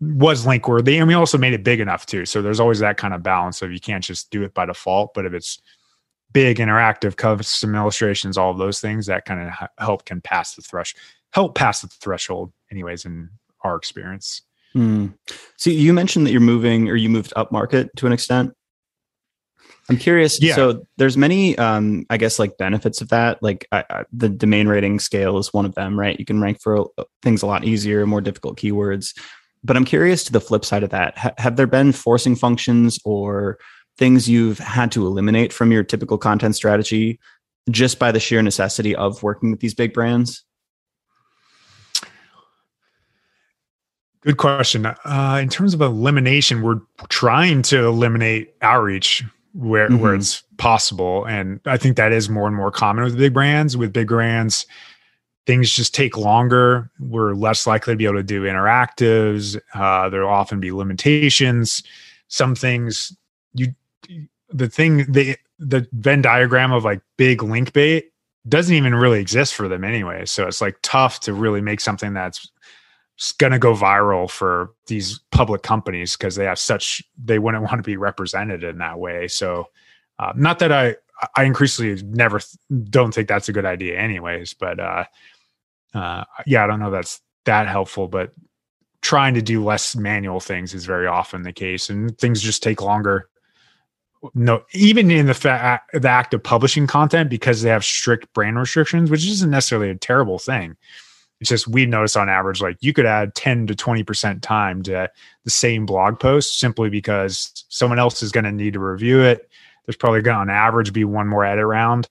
[0.00, 2.24] was link worthy, and we also made it big enough too.
[2.26, 5.14] So there's always that kind of balance of you can't just do it by default,
[5.14, 5.61] but if it's
[6.33, 10.62] big, interactive, custom illustrations, all of those things that kind of help can pass the
[10.62, 11.00] threshold
[11.33, 13.31] help pass the threshold, anyways, in
[13.64, 14.42] our experience.
[14.75, 15.15] Mm.
[15.57, 18.53] So you mentioned that you're moving or you moved up market to an extent.
[19.89, 20.41] I'm curious.
[20.41, 20.55] Yeah.
[20.55, 23.43] So there's many, um, I guess, like benefits of that.
[23.43, 26.19] Like I, I, the domain rating scale is one of them, right?
[26.19, 29.13] You can rank for uh, things a lot easier, more difficult keywords.
[29.65, 31.15] But I'm curious to the flip side of that.
[31.25, 33.59] H- have there been forcing functions or
[33.99, 37.19] things you've had to eliminate from your typical content strategy
[37.71, 40.45] just by the sheer necessity of working with these big brands?
[44.23, 44.87] Good question.
[44.87, 49.99] Uh, in terms of elimination, we're trying to eliminate outreach where mm-hmm.
[50.01, 53.77] where it's possible, and I think that is more and more common with big brands.
[53.77, 54.65] With big brands,
[55.45, 56.89] things just take longer.
[57.01, 59.61] We're less likely to be able to do interactives.
[59.75, 61.83] Uh, there'll often be limitations.
[62.29, 63.15] Some things
[63.55, 63.75] you
[64.51, 68.13] the thing the the Venn diagram of like big link bait
[68.49, 70.25] doesn't even really exist for them anyway.
[70.27, 72.51] So it's like tough to really make something that's
[73.39, 77.77] going to go viral for these public companies because they have such they wouldn't want
[77.77, 79.29] to be represented in that way.
[79.29, 79.69] So
[80.19, 80.97] uh, not that i
[81.37, 82.41] i increasingly never
[82.91, 85.05] don't think that's a good idea anyways but uh
[85.95, 88.33] uh yeah i don't know that's that helpful but
[89.03, 92.81] trying to do less manual things is very often the case and things just take
[92.81, 93.29] longer.
[94.35, 98.57] No even in the fact the act of publishing content because they have strict brand
[98.57, 100.77] restrictions which isn't necessarily a terrible thing
[101.42, 105.11] it's just we notice on average, like you could add 10 to 20% time to
[105.42, 109.50] the same blog post simply because someone else is going to need to review it.
[109.85, 112.09] There's probably going to, on average, be one more edit round.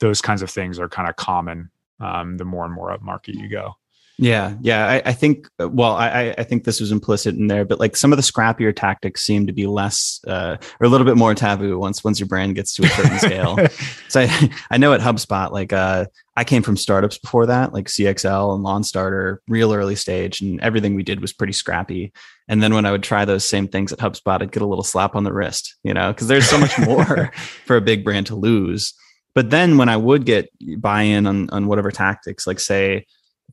[0.00, 3.36] Those kinds of things are kind of common um, the more and more up market
[3.36, 3.76] you go.
[4.18, 4.86] Yeah, yeah.
[4.86, 8.12] I, I, think well, I, I think this was implicit in there, but like some
[8.12, 11.78] of the scrappier tactics seem to be less uh, or a little bit more taboo
[11.78, 13.58] once once your brand gets to a certain scale.
[14.08, 17.86] So I, I know at HubSpot, like uh, I came from startups before that, like
[17.86, 22.12] CXL and Lawn Starter, real early stage, and everything we did was pretty scrappy.
[22.48, 24.84] And then when I would try those same things at HubSpot, I'd get a little
[24.84, 27.32] slap on the wrist, you know, because there's so much more
[27.64, 28.94] for a big brand to lose.
[29.34, 30.48] But then when I would get
[30.78, 33.06] buy-in on on whatever tactics, like say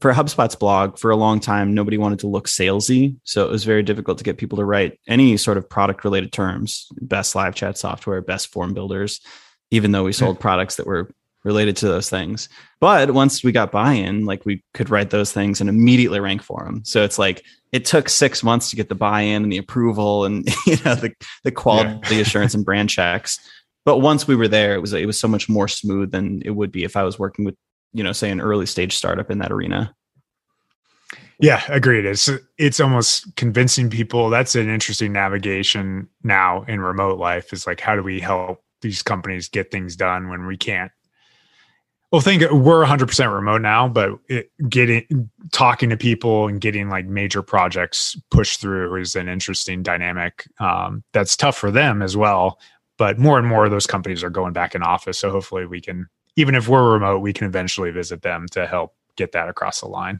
[0.03, 3.15] for HubSpot's blog, for a long time, nobody wanted to look salesy.
[3.23, 6.33] So it was very difficult to get people to write any sort of product related
[6.33, 9.21] terms, best live chat software, best form builders,
[9.71, 10.25] even though we hmm.
[10.25, 11.09] sold products that were
[11.45, 12.49] related to those things.
[12.81, 16.43] But once we got buy in, like we could write those things and immediately rank
[16.43, 16.83] for them.
[16.83, 20.25] So it's like it took six months to get the buy in and the approval
[20.25, 21.13] and you know the,
[21.45, 22.21] the quality yeah.
[22.23, 23.39] assurance and brand checks.
[23.85, 26.51] But once we were there, it was it was so much more smooth than it
[26.51, 27.55] would be if I was working with
[27.93, 29.95] you know, say an early stage startup in that arena.
[31.39, 32.05] Yeah, agreed.
[32.05, 34.29] It's it's almost convincing people.
[34.29, 37.51] That's an interesting navigation now in remote life.
[37.51, 40.91] Is like how do we help these companies get things done when we can't?
[42.13, 47.07] Well, think we're 100% remote now, but it, getting talking to people and getting like
[47.07, 50.47] major projects pushed through is an interesting dynamic.
[50.59, 52.59] Um, that's tough for them as well.
[52.99, 55.81] But more and more of those companies are going back in office, so hopefully we
[55.81, 59.81] can even if we're remote, we can eventually visit them to help get that across
[59.81, 60.19] the line.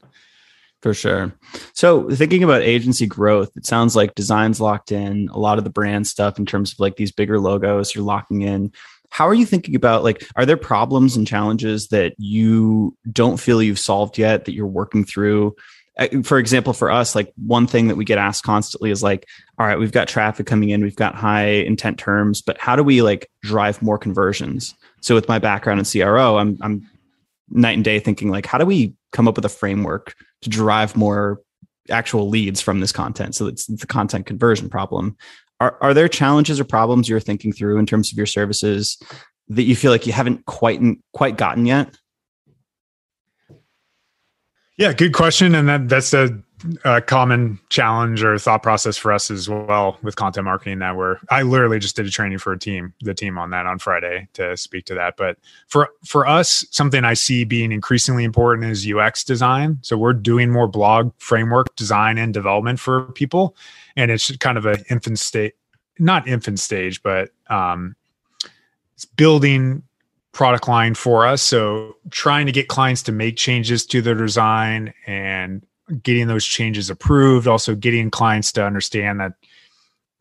[0.81, 1.33] For sure.
[1.73, 5.69] So thinking about agency growth, it sounds like design's locked in, a lot of the
[5.69, 8.71] brand stuff in terms of like these bigger logos you're locking in.
[9.09, 13.63] How are you thinking about like are there problems and challenges that you don't feel
[13.63, 15.55] you've solved yet that you're working through?
[15.97, 19.25] Uh, for example, for us, like one thing that we get asked constantly is like,
[19.57, 22.83] all right, we've got traffic coming in, we've got high intent terms, but how do
[22.83, 24.75] we like drive more conversions?
[25.03, 26.89] So with my background in CRO, I'm I'm
[27.49, 30.95] night and day thinking like, how do we come up with a framework to drive
[30.95, 31.41] more
[31.89, 33.35] actual leads from this content?
[33.35, 35.17] So it's the content conversion problem.
[35.59, 38.97] Are are there challenges or problems you're thinking through in terms of your services
[39.49, 41.95] that you feel like you haven't quite quite gotten yet?
[44.77, 46.41] Yeah, good question, and that that's a
[46.85, 51.17] a common challenge or thought process for us as well with content marketing that we're
[51.29, 54.27] I literally just did a training for a team, the team on that on Friday
[54.33, 55.17] to speak to that.
[55.17, 59.79] But for for us, something I see being increasingly important is UX design.
[59.81, 63.55] So we're doing more blog framework design and development for people.
[63.95, 65.55] And it's kind of an infant state,
[65.99, 67.95] not infant stage, but um
[68.95, 69.83] it's building
[70.33, 71.41] product line for us.
[71.41, 75.65] So trying to get clients to make changes to their design and
[76.01, 79.33] getting those changes approved, also getting clients to understand that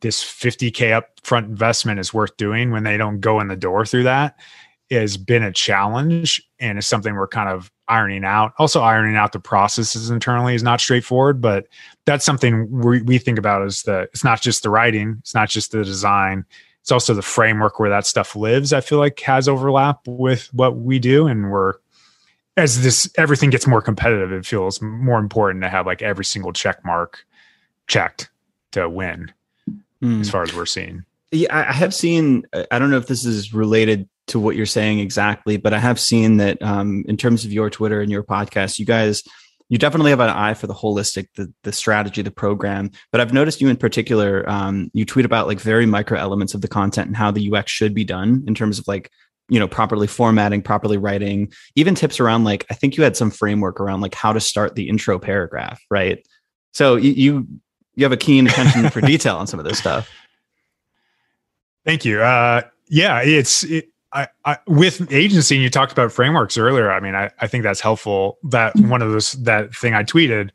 [0.01, 4.03] this 50k upfront investment is worth doing when they don't go in the door through
[4.03, 4.37] that
[4.91, 8.53] has been a challenge and it's something we're kind of ironing out.
[8.59, 11.67] Also, ironing out the processes internally is not straightforward, but
[12.05, 15.49] that's something we, we think about as the it's not just the writing, it's not
[15.49, 16.45] just the design,
[16.81, 18.73] it's also the framework where that stuff lives.
[18.73, 21.75] I feel like has overlap with what we do, and we're
[22.57, 26.53] as this everything gets more competitive, it feels more important to have like every single
[26.53, 27.25] check mark
[27.87, 28.31] checked
[28.73, 29.33] to win,
[30.03, 30.21] mm.
[30.21, 31.05] as far as we're seeing.
[31.31, 32.45] Yeah, I have seen.
[32.71, 35.99] I don't know if this is related to what you're saying exactly, but I have
[35.99, 39.23] seen that um, in terms of your Twitter and your podcast, you guys
[39.73, 42.91] you definitely have an eye for the holistic, the the strategy, the program.
[43.11, 46.61] But I've noticed you in particular, um, you tweet about like very micro elements of
[46.61, 49.11] the content and how the UX should be done in terms of like
[49.49, 53.31] you know properly formatting properly writing even tips around like i think you had some
[53.31, 56.27] framework around like how to start the intro paragraph right?
[56.73, 57.47] So you
[57.95, 60.11] you, have a keen attention for detail on some of this stuff.
[61.85, 62.23] Thank you.
[62.23, 67.01] Uh yeah it's it, I, I, with agency and you talked about frameworks earlier i
[67.01, 68.39] mean I, I think that's helpful.
[68.43, 70.51] That one of those that thing i tweeted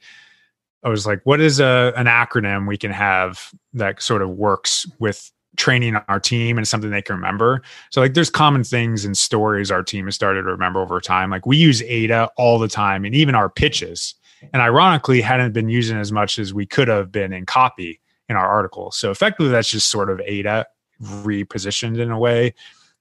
[0.83, 4.85] i was like what is a an acronym we can have that sort of works
[4.99, 7.61] with training our team and something they can remember.
[7.89, 11.29] So like there's common things and stories our team has started to remember over time.
[11.31, 14.15] Like we use AIDA all the time and even our pitches.
[14.53, 18.35] And ironically hadn't been using as much as we could have been in copy in
[18.35, 18.91] our article.
[18.91, 20.67] So effectively that's just sort of AIDA
[21.01, 22.53] repositioned in a way,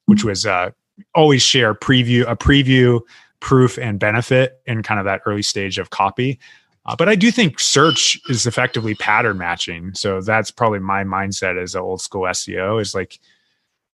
[0.06, 0.70] which was uh,
[1.14, 3.00] always share preview a preview,
[3.40, 6.38] proof and benefit in kind of that early stage of copy.
[6.86, 9.92] Uh, but I do think search is effectively pattern matching.
[9.94, 13.18] So that's probably my mindset as an old school SEO is like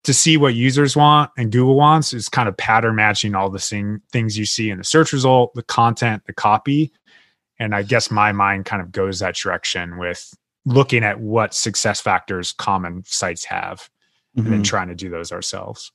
[0.03, 3.59] to see what users want and Google wants is kind of pattern matching all the
[3.59, 6.91] same things you see in the search result, the content, the copy.
[7.59, 10.33] And I guess my mind kind of goes that direction with
[10.65, 14.39] looking at what success factors common sites have mm-hmm.
[14.39, 14.63] and then mm-hmm.
[14.63, 15.91] trying to do those ourselves.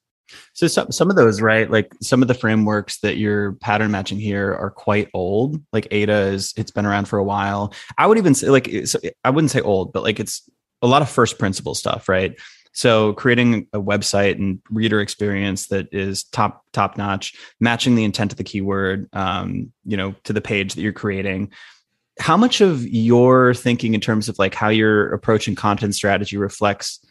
[0.55, 1.71] So some some of those, right?
[1.71, 5.62] Like some of the frameworks that you're pattern matching here are quite old.
[5.73, 7.73] Like AIDA is it's been around for a while.
[7.99, 8.71] I would even say like
[9.25, 10.49] I wouldn't say old, but like it's
[10.83, 12.37] a lot of first principle stuff, right?
[12.77, 18.33] So creating a website and reader experience that is top top notch, matching the intent
[18.33, 21.53] of the keyword, um, you know, to the page that you're creating.
[22.19, 27.03] How much of your thinking in terms of like how you're approaching content strategy reflects,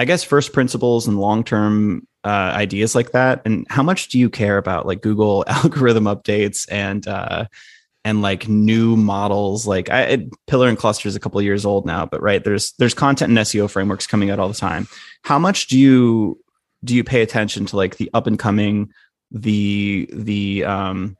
[0.00, 3.42] I guess, first principles and long term uh, ideas like that?
[3.44, 7.44] And how much do you care about like Google algorithm updates and uh,
[8.02, 9.66] and like new models?
[9.66, 12.72] Like I, it, Pillar and Cluster is a couple years old now, but right there's
[12.78, 14.88] there's content and SEO frameworks coming out all the time.
[15.22, 16.40] How much do you
[16.82, 18.90] do you pay attention to like the up and coming
[19.30, 21.14] the the um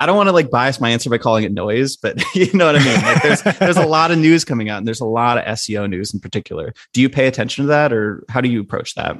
[0.00, 2.66] I don't want to like bias my answer by calling it noise, but you know
[2.66, 3.02] what I mean.
[3.02, 5.88] Like there's there's a lot of news coming out, and there's a lot of SEO
[5.88, 6.74] news in particular.
[6.92, 9.16] Do you pay attention to that, or how do you approach that?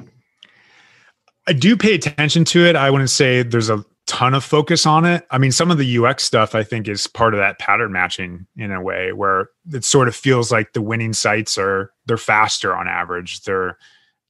[1.47, 2.75] I do pay attention to it.
[2.75, 5.25] I wouldn't say there's a ton of focus on it.
[5.31, 8.45] I mean, some of the UX stuff I think is part of that pattern matching
[8.57, 12.75] in a way where it sort of feels like the winning sites are they're faster
[12.75, 13.43] on average.
[13.43, 13.77] They're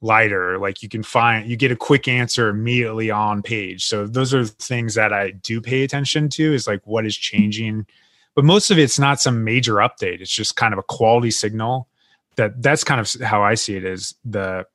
[0.04, 0.60] lighter.
[0.60, 3.86] Like you can find you get a quick answer immediately on page.
[3.86, 7.88] So those are things that I do pay attention to is like what is changing.
[8.36, 10.22] But most of it's not some major update.
[10.22, 11.88] It's just kind of a quality signal
[12.36, 14.66] that that's kind of how I see it is the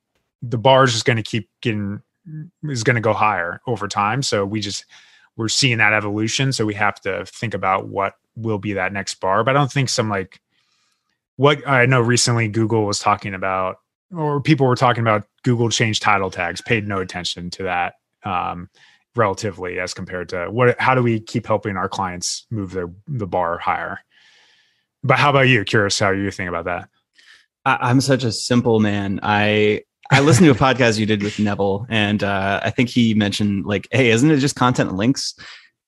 [0.41, 2.01] the bar is just going to keep getting
[2.63, 4.23] is going to go higher over time.
[4.23, 4.85] So we just
[5.37, 6.51] we're seeing that evolution.
[6.51, 9.43] So we have to think about what will be that next bar.
[9.43, 10.41] But I don't think some like
[11.35, 13.79] what I know recently Google was talking about,
[14.15, 17.93] or people were talking about Google changed title tags, paid no attention to that
[18.23, 18.69] um,
[19.15, 23.27] relatively as compared to what how do we keep helping our clients move their the
[23.27, 23.99] bar higher?
[25.03, 25.63] But how about you?
[25.63, 26.89] Curious how you think about that.
[27.65, 29.19] I'm such a simple man.
[29.21, 33.13] I I listened to a podcast you did with Neville, and uh, I think he
[33.13, 35.35] mentioned like, "Hey, isn't it just content and links?"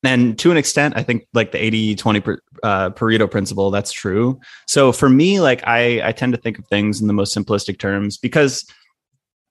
[0.04, 3.92] And to an extent, I think like the 80 20 per, uh, Pareto principle, that's
[3.92, 4.40] true.
[4.66, 7.78] So for me, like I, I tend to think of things in the most simplistic
[7.78, 8.64] terms because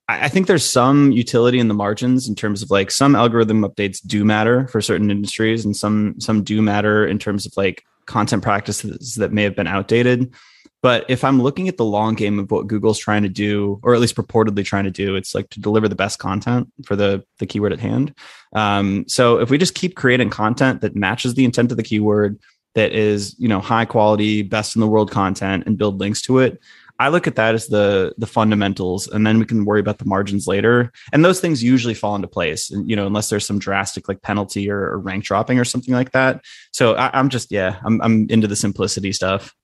[0.09, 3.61] I, I think there's some utility in the margins in terms of like some algorithm
[3.61, 7.83] updates do matter for certain industries and some some do matter in terms of like
[8.05, 10.33] content practices that may have been outdated.
[10.81, 13.93] But if I'm looking at the long game of what Google's trying to do, or
[13.93, 17.23] at least purportedly trying to do, it's like to deliver the best content for the
[17.39, 18.15] the keyword at hand.
[18.53, 22.39] Um, so if we just keep creating content that matches the intent of the keyword,
[22.73, 26.39] that is you know high quality, best in the world content, and build links to
[26.39, 26.59] it,
[27.01, 30.05] I look at that as the the fundamentals, and then we can worry about the
[30.05, 30.91] margins later.
[31.11, 34.69] And those things usually fall into place, you know, unless there's some drastic like penalty
[34.69, 36.45] or, or rank dropping or something like that.
[36.71, 39.55] So I, am just yeah, I'm I'm into the simplicity stuff.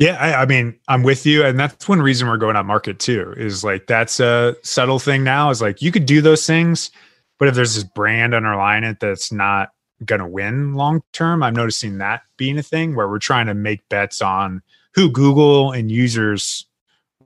[0.00, 2.98] Yeah, I, I, mean, I'm with you, and that's one reason we're going up market
[2.98, 3.34] too.
[3.36, 5.50] Is like that's a subtle thing now.
[5.50, 6.90] Is like you could do those things,
[7.38, 9.72] but if there's this brand underlying it that's not
[10.06, 13.54] going to win long term, I'm noticing that being a thing where we're trying to
[13.54, 14.62] make bets on
[14.94, 16.64] who Google and users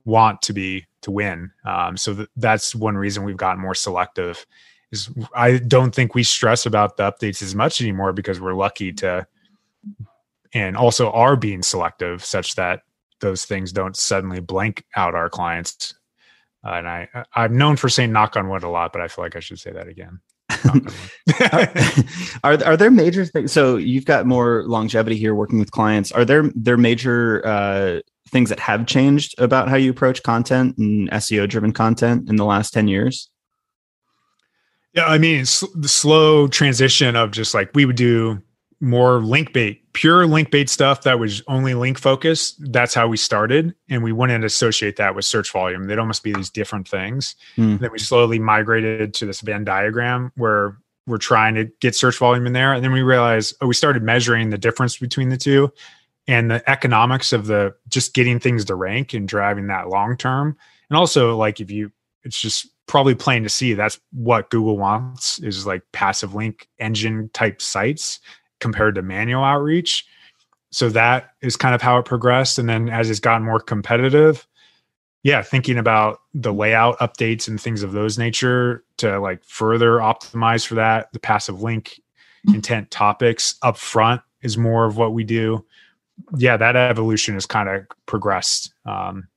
[0.03, 1.51] want to be to win.
[1.63, 4.45] Um, so th- that's one reason we've gotten more selective.
[4.91, 8.91] Is I don't think we stress about the updates as much anymore because we're lucky
[8.93, 9.25] to,
[10.55, 12.79] and also are being selective such that
[13.19, 15.93] those things don't suddenly blank out our clients.
[16.65, 19.23] Uh, and I I'm known for saying knock on wood a lot, but I feel
[19.23, 20.21] like I should say that again.
[22.43, 23.51] are are there major things?
[23.51, 26.11] So you've got more longevity here working with clients.
[26.11, 27.99] Are there there major uh,
[28.29, 32.45] things that have changed about how you approach content and SEO driven content in the
[32.45, 33.29] last ten years?
[34.93, 35.41] Yeah, I mean,
[35.75, 38.41] the slow transition of just like we would do
[38.81, 42.55] more link bait, pure link bait stuff that was only link focused.
[42.71, 43.73] That's how we started.
[43.89, 45.85] And we wouldn't associate that with search volume.
[45.85, 47.35] They'd almost be these different things.
[47.57, 47.79] Mm.
[47.79, 52.47] Then we slowly migrated to this Venn diagram where we're trying to get search volume
[52.47, 52.73] in there.
[52.73, 55.71] And then we realized, oh, we started measuring the difference between the two
[56.27, 60.57] and the economics of the just getting things to rank and driving that long term.
[60.89, 61.91] And also, like, if you,
[62.23, 67.29] it's just probably plain to see that's what Google wants is like passive link engine
[67.33, 68.19] type sites
[68.65, 70.07] compared to manual outreach.
[70.71, 72.57] So that is kind of how it progressed.
[72.57, 74.47] And then as it's gotten more competitive,
[75.21, 80.65] yeah, thinking about the layout updates and things of those nature to like further optimize
[80.65, 81.13] for that.
[81.13, 82.01] The passive link
[82.47, 85.63] intent topics up front is more of what we do.
[86.35, 89.27] Yeah, that evolution has kind of progressed um,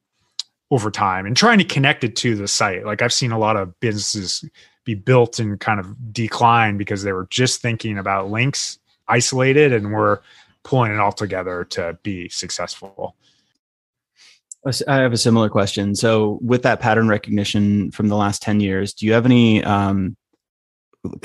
[0.70, 2.86] over time and trying to connect it to the site.
[2.86, 4.42] Like I've seen a lot of businesses
[4.84, 9.92] be built and kind of decline because they were just thinking about links isolated and
[9.92, 10.20] we're
[10.62, 13.16] pulling it all together to be successful.
[14.86, 15.94] I have a similar question.
[15.94, 20.16] So, with that pattern recognition from the last 10 years, do you have any um,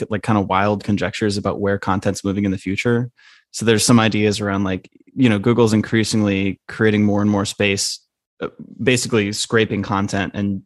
[0.10, 3.12] like kind of wild conjectures about where content's moving in the future?
[3.52, 8.00] So, there's some ideas around like, you know, Google's increasingly creating more and more space,
[8.40, 8.50] uh,
[8.82, 10.62] basically scraping content and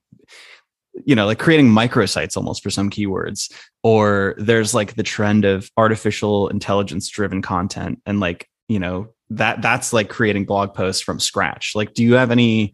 [1.06, 3.52] you know like creating microsites almost for some keywords
[3.84, 9.62] or there's like the trend of artificial intelligence driven content and like you know that
[9.62, 12.74] that's like creating blog posts from scratch like do you have any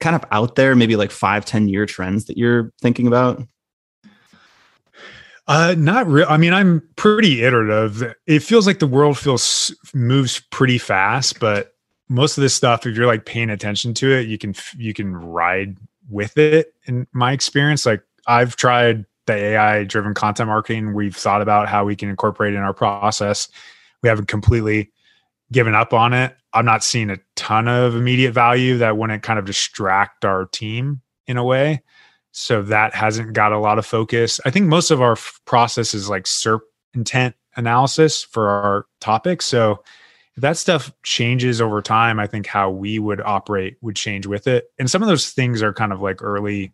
[0.00, 3.42] kind of out there maybe like five ten year trends that you're thinking about
[5.48, 6.26] uh, not real.
[6.28, 8.14] I mean, I'm pretty iterative.
[8.26, 11.74] It feels like the world feels moves pretty fast, but
[12.08, 15.14] most of this stuff, if you're like paying attention to it, you can you can
[15.16, 15.76] ride
[16.12, 20.94] with it in my experience like i've tried the ai driven content marketing.
[20.94, 23.48] We've thought about how we can incorporate in our process.
[24.02, 24.90] We haven't completely
[25.50, 26.36] given up on it.
[26.54, 31.00] I'm not seeing a ton of immediate value that wouldn't kind of distract our team
[31.26, 31.82] in a way.
[32.32, 34.40] So that hasn't got a lot of focus.
[34.44, 36.60] I think most of our f- process is like serp
[36.94, 39.82] intent analysis for our topics so
[40.36, 44.72] that stuff changes over time, I think how we would operate would change with it.
[44.78, 46.72] And some of those things are kind of like early,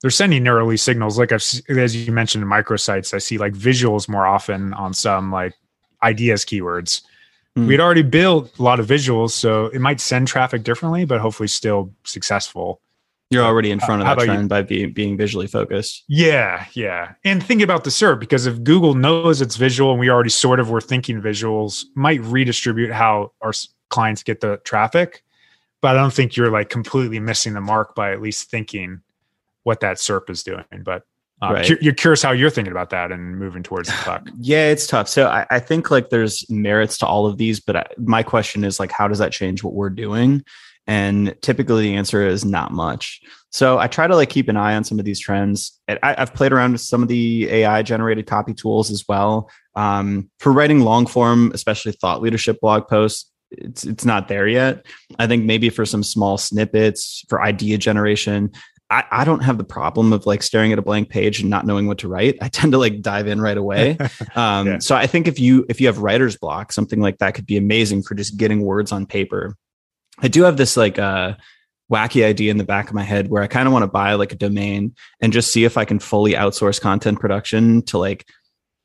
[0.00, 1.18] they're sending early signals.
[1.18, 5.32] Like I've, as you mentioned in microsites, I see like visuals more often on some
[5.32, 5.54] like
[6.02, 7.02] ideas keywords.
[7.56, 7.66] Mm.
[7.66, 11.48] We'd already built a lot of visuals, so it might send traffic differently, but hopefully
[11.48, 12.80] still successful.
[13.30, 14.48] You're already in front of that trend you?
[14.48, 16.04] by being being visually focused.
[16.08, 17.12] Yeah, yeah.
[17.24, 20.58] And think about the SERP because if Google knows it's visual and we already sort
[20.58, 23.52] of were thinking visuals, might redistribute how our
[23.88, 25.22] clients get the traffic.
[25.80, 29.00] But I don't think you're like completely missing the mark by at least thinking
[29.62, 30.64] what that SERP is doing.
[30.82, 31.04] But
[31.42, 31.68] um, right.
[31.80, 34.28] you're curious how you're thinking about that and moving towards the puck.
[34.40, 35.08] yeah, it's tough.
[35.08, 38.62] So I, I, think like there's merits to all of these, but I, my question
[38.62, 40.44] is like, how does that change what we're doing?
[40.86, 43.20] And typically the answer is not much.
[43.50, 45.78] So I try to like keep an eye on some of these trends.
[45.88, 49.50] I, have played around with some of the AI generated copy tools as well.
[49.74, 54.86] Um, for writing long form, especially thought leadership blog posts, it's it's not there yet.
[55.18, 58.52] I think maybe for some small snippets for idea generation,
[58.90, 61.64] I, I don't have the problem of like staring at a blank page and not
[61.64, 62.36] knowing what to write.
[62.40, 63.96] I tend to like dive in right away.
[64.36, 64.78] Um, yeah.
[64.78, 67.56] So I think if you if you have writer's block, something like that could be
[67.56, 69.56] amazing for just getting words on paper.
[70.22, 71.34] I do have this like uh,
[71.90, 74.14] wacky idea in the back of my head where I kind of want to buy
[74.14, 78.26] like a domain and just see if I can fully outsource content production to like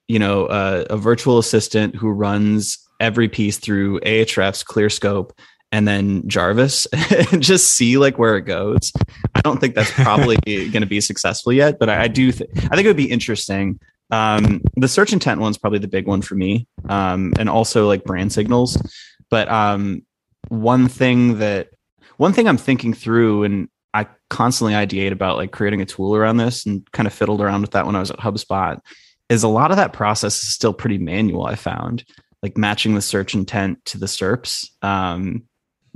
[0.07, 5.31] you know uh, a virtual assistant who runs every piece through Ahrefs ClearScope
[5.71, 6.85] and then Jarvis
[7.31, 8.91] and just see like where it goes.
[9.33, 12.31] I don't think that's probably going to be successful yet, but I, I do.
[12.31, 13.79] Th- I think it would be interesting.
[14.11, 18.03] Um, the search intent one's probably the big one for me, um, and also like
[18.05, 18.81] brand signals.
[19.29, 20.03] But um,
[20.49, 21.69] one thing that
[22.17, 26.37] one thing I'm thinking through, and I constantly ideate about like creating a tool around
[26.37, 28.79] this, and kind of fiddled around with that when I was at HubSpot.
[29.27, 31.45] Is a lot of that process is still pretty manual.
[31.45, 32.05] I found
[32.43, 34.69] like matching the search intent to the SERPs.
[34.83, 35.45] Um,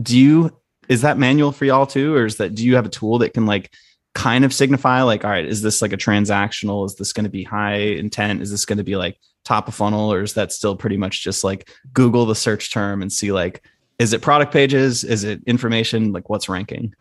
[0.02, 2.90] do you is that manual for y'all too, or is that do you have a
[2.90, 3.72] tool that can like
[4.16, 6.86] kind of signify like, all right, is this like a transactional?
[6.86, 8.42] Is this going to be high intent?
[8.42, 11.24] Is this going to be like top of funnel, or is that still pretty much
[11.24, 13.64] just like Google the search term and see like
[14.00, 15.04] is it product pages?
[15.04, 16.12] Is it information?
[16.12, 16.94] Like what's ranking?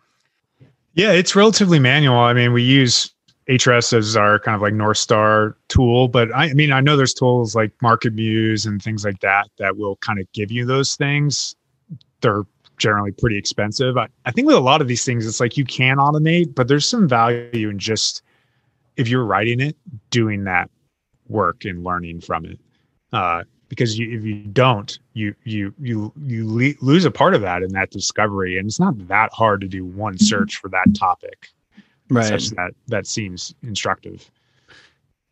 [0.93, 2.19] Yeah, it's relatively manual.
[2.19, 3.11] I mean, we use
[3.49, 6.07] Ahrefs as our kind of like North Star tool.
[6.07, 9.77] But I, I, mean, I know there's tools like MarketMuse and things like that that
[9.77, 11.55] will kind of give you those things.
[12.21, 12.43] They're
[12.77, 13.97] generally pretty expensive.
[13.97, 16.67] I, I think with a lot of these things, it's like you can automate, but
[16.67, 18.21] there's some value in just
[18.97, 19.77] if you're writing it,
[20.09, 20.69] doing that
[21.27, 22.59] work and learning from it.
[23.13, 27.41] Uh, because you, if you don't, you you you you le- lose a part of
[27.41, 30.25] that in that discovery, and it's not that hard to do one mm-hmm.
[30.25, 31.49] search for that topic
[32.09, 32.25] right.
[32.25, 34.29] such that that seems instructive.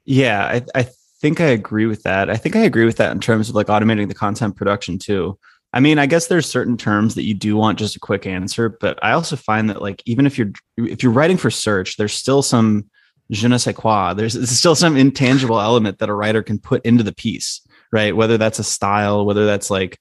[0.06, 0.88] Yeah I, I
[1.20, 2.30] think i agree with that.
[2.30, 5.38] I think i agree with that in terms of like automating the content production too.
[5.74, 8.70] I mean i guess there's certain terms that you do want just a quick answer
[8.70, 12.14] but i also find that like even if you're if you're writing for search there's
[12.14, 12.90] still some
[13.32, 16.84] je ne sais quoi there's, there's still some intangible element that a writer can put
[16.86, 19.98] into the piece right whether that's a style whether that's like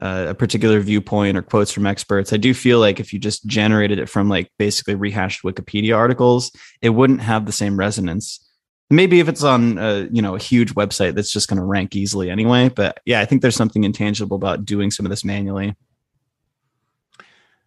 [0.00, 2.32] uh, a particular viewpoint or quotes from experts.
[2.32, 6.52] I do feel like if you just generated it from like basically rehashed Wikipedia articles,
[6.80, 8.44] it wouldn't have the same resonance.
[8.90, 11.96] Maybe if it's on a, you know a huge website that's just going to rank
[11.96, 12.68] easily anyway.
[12.68, 15.74] But yeah, I think there's something intangible about doing some of this manually.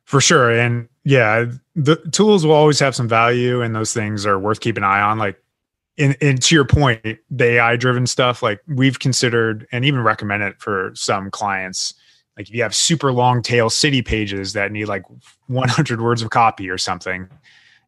[0.06, 1.46] For sure, and yeah,
[1.76, 5.02] the tools will always have some value, and those things are worth keeping an eye
[5.02, 5.20] on.
[5.20, 5.42] Like
[5.98, 10.44] and, and to your point, the AI driven stuff, like we've considered and even recommend
[10.44, 11.94] it for some clients
[12.38, 15.04] like if you have super long tail city pages that need like
[15.48, 17.30] 100 words of copy or something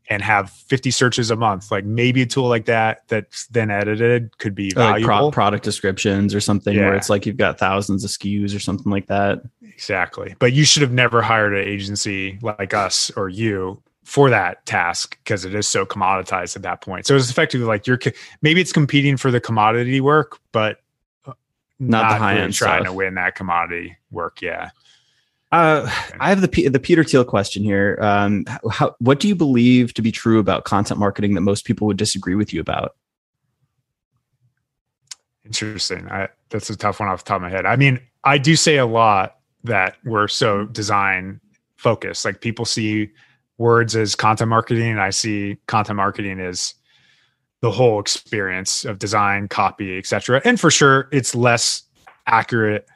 [0.09, 4.37] and have 50 searches a month like maybe a tool like that that's then edited
[4.37, 5.09] could be valuable.
[5.09, 6.81] Like pro- product descriptions or something yeah.
[6.81, 10.65] where it's like you've got thousands of SKUs or something like that exactly but you
[10.65, 15.55] should have never hired an agency like us or you for that task because it
[15.55, 17.99] is so commoditized at that point so it's effectively like you're
[18.41, 20.79] maybe it's competing for the commodity work but
[21.79, 22.87] not, not the high end trying stuff.
[22.87, 24.41] to win that commodity work.
[24.41, 24.69] Yeah.
[25.51, 25.89] Uh,
[26.19, 27.97] I have the the Peter Thiel question here.
[28.01, 31.85] Um, how, what do you believe to be true about content marketing that most people
[31.87, 32.95] would disagree with you about?
[35.45, 36.09] Interesting.
[36.09, 37.65] I, that's a tough one off the top of my head.
[37.65, 41.39] I mean, I do say a lot that we're so design
[41.75, 42.25] focused.
[42.25, 43.11] Like people see
[43.57, 46.73] words as content marketing, and I see content marketing as
[47.61, 50.41] the whole experience of design, copy, etc.
[50.43, 51.83] And for sure, it's less
[52.27, 52.87] accurate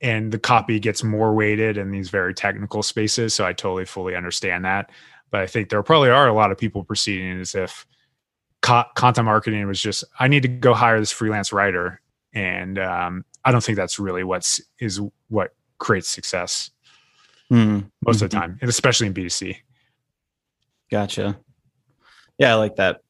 [0.00, 3.34] and the copy gets more weighted in these very technical spaces.
[3.34, 4.90] So I totally fully understand that.
[5.30, 7.86] But I think there probably are a lot of people proceeding as if
[8.62, 12.00] co- content marketing was just, I need to go hire this freelance writer.
[12.32, 16.70] And um, I don't think that's really what's is what creates success
[17.50, 17.86] mm-hmm.
[18.06, 18.42] most of the mm-hmm.
[18.42, 19.56] time, and especially in B2C.
[20.90, 21.38] Gotcha.
[22.38, 23.00] Yeah, I like that.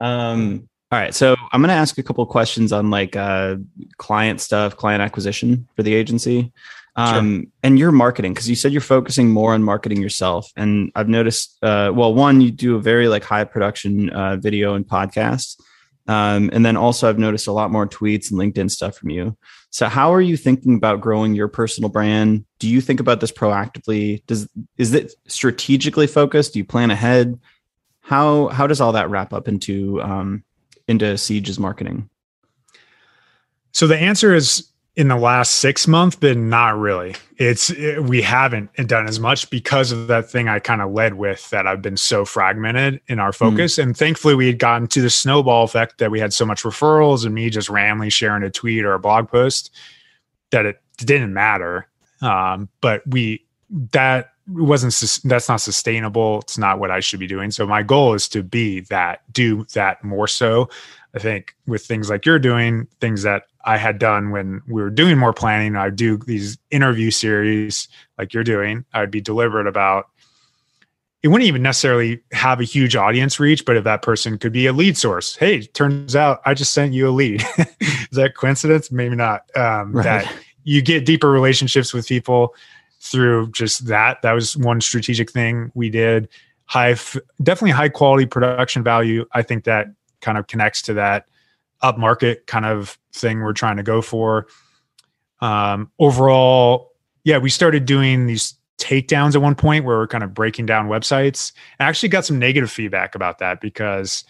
[0.00, 3.56] Um, all right, so I'm going to ask a couple questions on like uh,
[3.96, 6.52] client stuff, client acquisition for the agency,
[6.96, 7.50] um, sure.
[7.62, 10.50] and your marketing because you said you're focusing more on marketing yourself.
[10.54, 14.74] And I've noticed, uh, well, one, you do a very like high production uh, video
[14.74, 15.58] and podcast,
[16.08, 19.36] um, and then also I've noticed a lot more tweets and LinkedIn stuff from you.
[19.70, 22.44] So how are you thinking about growing your personal brand?
[22.58, 24.24] Do you think about this proactively?
[24.26, 26.52] Does is it strategically focused?
[26.52, 27.38] Do you plan ahead?
[28.00, 30.44] How how does all that wrap up into um,
[30.88, 32.10] into Siege's marketing?
[33.72, 37.14] So the answer is in the last six months, but not really.
[37.38, 41.14] It's it, we haven't done as much because of that thing I kind of led
[41.14, 43.50] with that I've been so fragmented in our hmm.
[43.50, 43.76] focus.
[43.76, 43.82] Mm.
[43.82, 47.24] And thankfully, we had gotten to the snowball effect that we had so much referrals
[47.24, 49.70] and me just randomly sharing a tweet or a blog post
[50.50, 51.88] that it didn't matter.
[52.20, 53.44] Um, but we
[53.92, 54.92] that wasn't
[55.24, 58.42] that's not sustainable it's not what i should be doing so my goal is to
[58.42, 60.68] be that do that more so
[61.14, 64.90] i think with things like you're doing things that i had done when we were
[64.90, 67.88] doing more planning i'd do these interview series
[68.18, 70.06] like you're doing i'd be deliberate about
[71.22, 74.66] it wouldn't even necessarily have a huge audience reach but if that person could be
[74.66, 77.42] a lead source hey turns out i just sent you a lead
[77.80, 80.04] is that coincidence maybe not um, right.
[80.04, 80.32] that
[80.64, 82.54] you get deeper relationships with people
[83.02, 84.22] through just that.
[84.22, 86.28] That was one strategic thing we did.
[86.66, 86.94] High,
[87.42, 89.26] definitely high quality production value.
[89.32, 89.88] I think that
[90.20, 91.26] kind of connects to that
[91.82, 94.46] up market kind of thing we're trying to go for.
[95.40, 96.92] Um, overall,
[97.24, 100.88] yeah, we started doing these takedowns at one point where we're kind of breaking down
[100.88, 101.52] websites.
[101.78, 104.24] I actually got some negative feedback about that because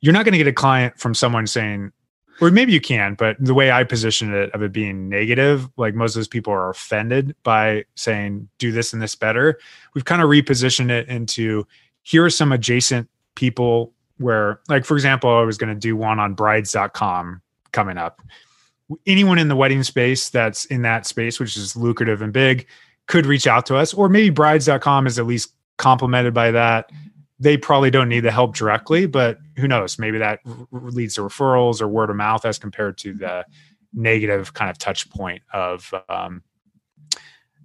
[0.00, 1.92] you're not going to get a client from someone saying,
[2.40, 5.94] or maybe you can, but the way I position it of it being negative, like
[5.94, 9.58] most of those people are offended by saying, do this and this better.
[9.94, 11.66] We've kind of repositioned it into
[12.02, 16.18] here are some adjacent people where, like, for example, I was going to do one
[16.18, 17.42] on brides.com
[17.72, 18.20] coming up.
[19.06, 22.66] Anyone in the wedding space that's in that space, which is lucrative and big,
[23.06, 26.90] could reach out to us, or maybe brides.com is at least complemented by that
[27.40, 29.98] they probably don't need the help directly, but who knows?
[29.98, 33.46] Maybe that r- leads to referrals or word of mouth as compared to the
[33.94, 36.42] negative kind of touch point of um,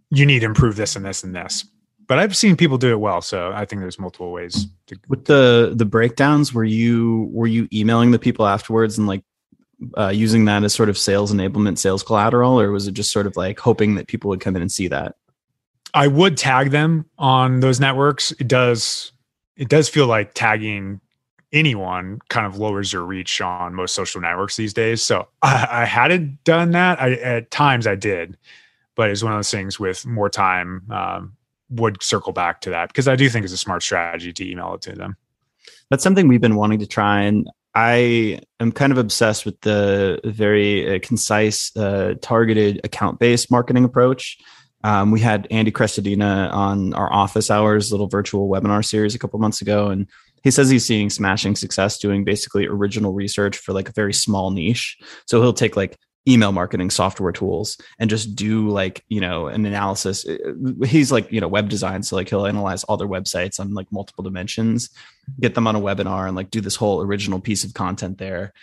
[0.10, 1.66] you need to improve this and this and this.
[2.08, 4.68] But I've seen people do it well, so I think there's multiple ways.
[4.88, 9.24] To- With the the breakdowns, were you were you emailing the people afterwards and like
[9.98, 13.28] uh, using that as sort of sales enablement, sales collateral, or was it just sort
[13.28, 15.16] of like hoping that people would come in and see that?
[15.94, 18.32] I would tag them on those networks.
[18.34, 19.12] It does
[19.56, 21.00] it does feel like tagging
[21.54, 25.02] anyone kind of lowers your reach on most social networks these days.
[25.02, 27.02] So I, I hadn't done that.
[27.02, 28.38] I, at times I did,
[28.96, 31.35] but it's one of those things with more time um,
[31.70, 34.74] would circle back to that because I do think it's a smart strategy to email
[34.76, 35.18] it to them.
[35.90, 40.20] That's something we've been wanting to try, and I am kind of obsessed with the
[40.24, 44.38] very uh, concise, uh, targeted, account-based marketing approach.
[44.84, 49.40] Um, we had Andy Crestodina on our office hours little virtual webinar series a couple
[49.40, 50.08] months ago, and
[50.44, 54.52] he says he's seeing smashing success doing basically original research for like a very small
[54.52, 54.96] niche.
[55.26, 55.98] So he'll take like
[56.28, 60.26] email marketing software tools and just do like you know an analysis
[60.86, 63.92] he's like you know web design so like he'll analyze all their websites on like
[63.92, 64.90] multiple dimensions
[65.40, 68.54] get them on a webinar and like do this whole original piece of content there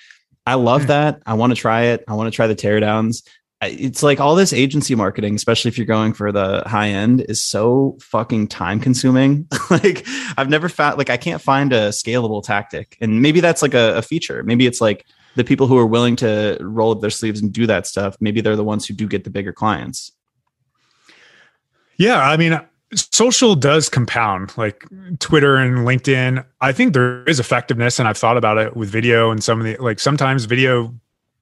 [0.46, 0.88] i love hmm.
[0.88, 3.22] that i want to try it i want to try the teardowns
[3.62, 7.42] it's like all this agency marketing, especially if you're going for the high end, is
[7.42, 9.46] so fucking time consuming.
[9.70, 10.04] like
[10.36, 12.96] I've never found like I can't find a scalable tactic.
[13.00, 14.42] And maybe that's like a, a, feature.
[14.42, 17.66] Maybe it's like the people who are willing to roll up their sleeves and do
[17.66, 20.12] that stuff, maybe they're the ones who do get the bigger clients.
[21.96, 22.20] Yeah.
[22.20, 22.60] I mean,
[22.94, 24.84] social does compound like
[25.18, 26.44] Twitter and LinkedIn.
[26.60, 29.66] I think there is effectiveness, and I've thought about it with video and some of
[29.66, 30.94] the like sometimes video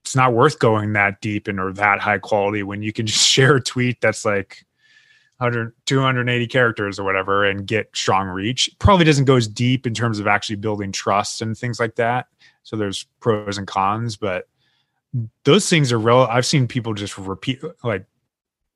[0.02, 3.26] it's not worth going that deep and or that high quality when you can just
[3.28, 4.64] share a tweet that's like
[5.40, 8.70] 100 280 characters or whatever and get strong reach.
[8.78, 12.26] Probably doesn't go as deep in terms of actually building trust and things like that.
[12.62, 14.46] So there's pros and cons but
[15.44, 18.04] those things are real i've seen people just repeat like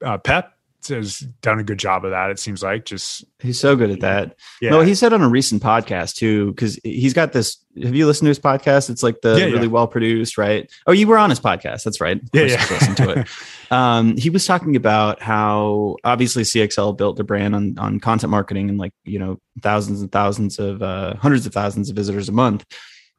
[0.04, 0.44] uh, Peep
[0.88, 2.30] has done a good job of that.
[2.30, 4.36] It seems like just he's so good at that.
[4.60, 4.70] Yeah.
[4.70, 7.58] No, he said on a recent podcast too, because he's got this.
[7.82, 8.90] Have you listened to his podcast?
[8.90, 9.66] It's like the yeah, really yeah.
[9.66, 10.70] well produced, right?
[10.86, 11.84] Oh, you were on his podcast.
[11.84, 12.16] That's right.
[12.16, 12.66] Of yeah, yeah.
[12.70, 13.28] Listen to it.
[13.72, 18.68] um, he was talking about how obviously CXL built their brand on on content marketing
[18.68, 22.32] and like you know thousands and thousands of uh, hundreds of thousands of visitors a
[22.32, 22.64] month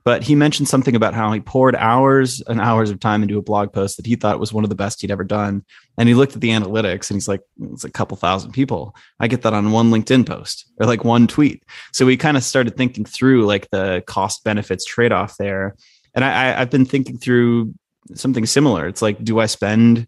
[0.06, 3.42] but he mentioned something about how he poured hours and hours of time into a
[3.42, 5.66] blog post that he thought was one of the best he'd ever done.
[5.98, 8.96] And he looked at the analytics and he's like, it's a couple thousand people.
[9.20, 11.64] I get that on one LinkedIn post or like one tweet.
[11.92, 15.76] So we kind of started thinking through like the cost benefits trade off there.
[16.14, 17.74] And I, I've been thinking through
[18.14, 18.88] something similar.
[18.88, 20.08] It's like, do I spend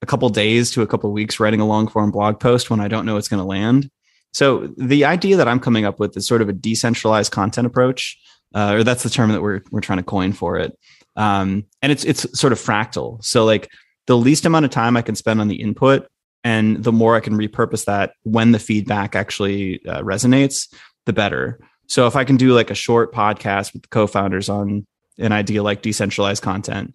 [0.00, 2.88] a couple days to a couple weeks writing a long form blog post when I
[2.88, 3.90] don't know it's going to land?
[4.32, 8.18] So the idea that I'm coming up with is sort of a decentralized content approach
[8.54, 10.78] uh, or that's the term that we're we're trying to coin for it.
[11.16, 13.22] Um, and it's it's sort of fractal.
[13.24, 13.70] So like
[14.06, 16.06] the least amount of time I can spend on the input,
[16.42, 20.72] and the more I can repurpose that when the feedback actually uh, resonates,
[21.06, 21.58] the better.
[21.86, 24.86] So if I can do like a short podcast with the co-founders on
[25.18, 26.94] an idea like decentralized content,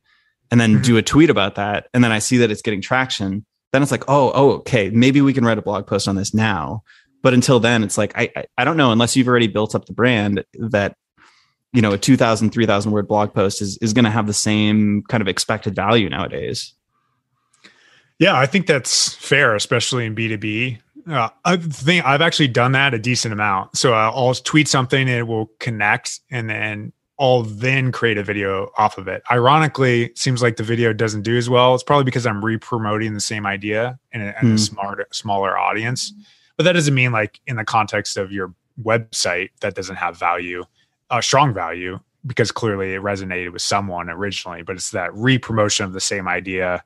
[0.52, 0.82] and then mm-hmm.
[0.84, 3.92] do a tweet about that, and then I see that it's getting traction, then it's
[3.92, 6.84] like, oh, oh, okay, maybe we can write a blog post on this now.
[7.22, 9.94] But until then, it's like I I don't know unless you've already built up the
[9.94, 10.96] brand that
[11.74, 15.04] you know a 2000 3000 word blog post is is going to have the same
[15.10, 16.74] kind of expected value nowadays
[18.18, 22.94] yeah i think that's fair especially in b2b Uh, I think I've actually done that
[22.94, 23.76] a decent amount.
[23.76, 28.24] So uh, I'll tweet something and it will connect, and then I'll then create a
[28.24, 29.24] video off of it.
[29.32, 31.74] Ironically, it seems like the video doesn't do as well.
[31.74, 34.54] It's probably because I'm re-promoting the same idea in a, mm.
[34.54, 36.14] a smarter, smaller audience.
[36.58, 40.64] But that doesn't mean like in the context of your website that doesn't have value,
[41.10, 44.62] uh, strong value, because clearly it resonated with someone originally.
[44.62, 46.84] But it's that re-promotion of the same idea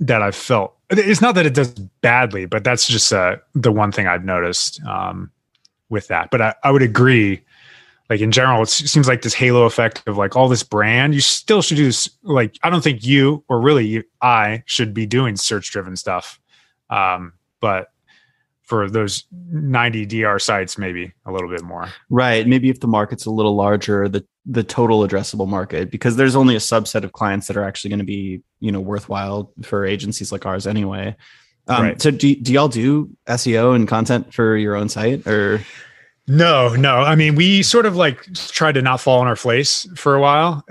[0.00, 0.76] that I've felt.
[0.90, 4.82] It's not that it does badly, but that's just uh, the one thing I've noticed
[4.84, 5.30] um,
[5.88, 6.30] with that.
[6.30, 7.42] But I, I would agree
[8.08, 11.14] like in general, it seems like this halo effect of like all this brand.
[11.14, 12.08] You still should do this.
[12.22, 16.40] Like, I don't think you or really you, I should be doing search driven stuff.
[16.88, 17.88] Um, but
[18.68, 21.88] for those 90 DR sites, maybe a little bit more.
[22.10, 22.46] Right.
[22.46, 26.54] Maybe if the market's a little larger, the the total addressable market, because there's only
[26.54, 30.32] a subset of clients that are actually going to be, you know, worthwhile for agencies
[30.32, 31.14] like ours anyway.
[31.66, 32.00] Um, right.
[32.00, 35.60] So do, do y'all do SEO and content for your own site or?
[36.26, 36.96] No, no.
[36.96, 40.20] I mean, we sort of like tried to not fall on our face for a
[40.20, 40.64] while,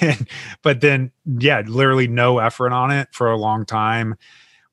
[0.62, 4.16] but then, yeah, literally no effort on it for a long time.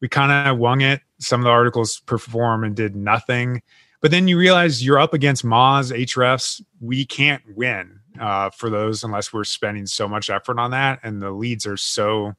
[0.01, 1.01] We kind of wung it.
[1.23, 3.61] Some of the articles perform and did nothing.
[4.01, 6.61] But then you realize you're up against Moz, Ahrefs.
[6.81, 10.99] We can't win uh, for those unless we're spending so much effort on that.
[11.03, 12.33] And the leads are so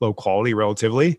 [0.00, 1.18] low quality relatively.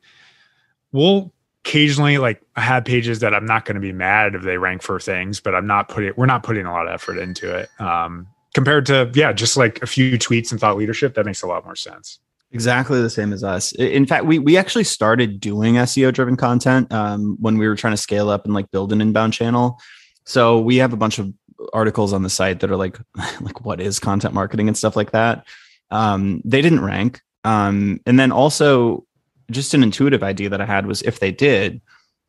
[0.92, 1.34] We'll
[1.66, 4.82] occasionally like I have pages that I'm not going to be mad if they rank
[4.82, 7.70] for things, but I'm not putting we're not putting a lot of effort into it.
[7.80, 11.48] Um, compared to yeah, just like a few tweets and thought leadership, that makes a
[11.48, 12.20] lot more sense.
[12.52, 13.74] Exactly the same as us.
[13.74, 17.94] In fact, we we actually started doing SEO driven content um, when we were trying
[17.94, 19.80] to scale up and like build an inbound channel.
[20.26, 21.32] So we have a bunch of
[21.74, 22.98] articles on the site that are like
[23.42, 25.46] like what is content marketing and stuff like that.
[25.92, 27.22] Um, they didn't rank.
[27.44, 29.06] Um, and then also
[29.52, 31.82] just an intuitive idea that I had was if they did,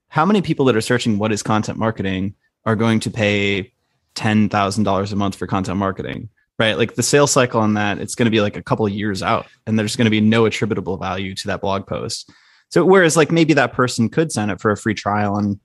[0.09, 3.73] how many people that are searching what is content marketing are going to pay
[4.17, 6.29] $10,000 a month for content marketing?
[6.61, 6.77] Right.
[6.77, 9.23] Like the sales cycle on that, it's going to be like a couple of years
[9.23, 12.31] out and there's going to be no attributable value to that blog post.
[12.69, 15.59] So, whereas like maybe that person could sign up for a free trial on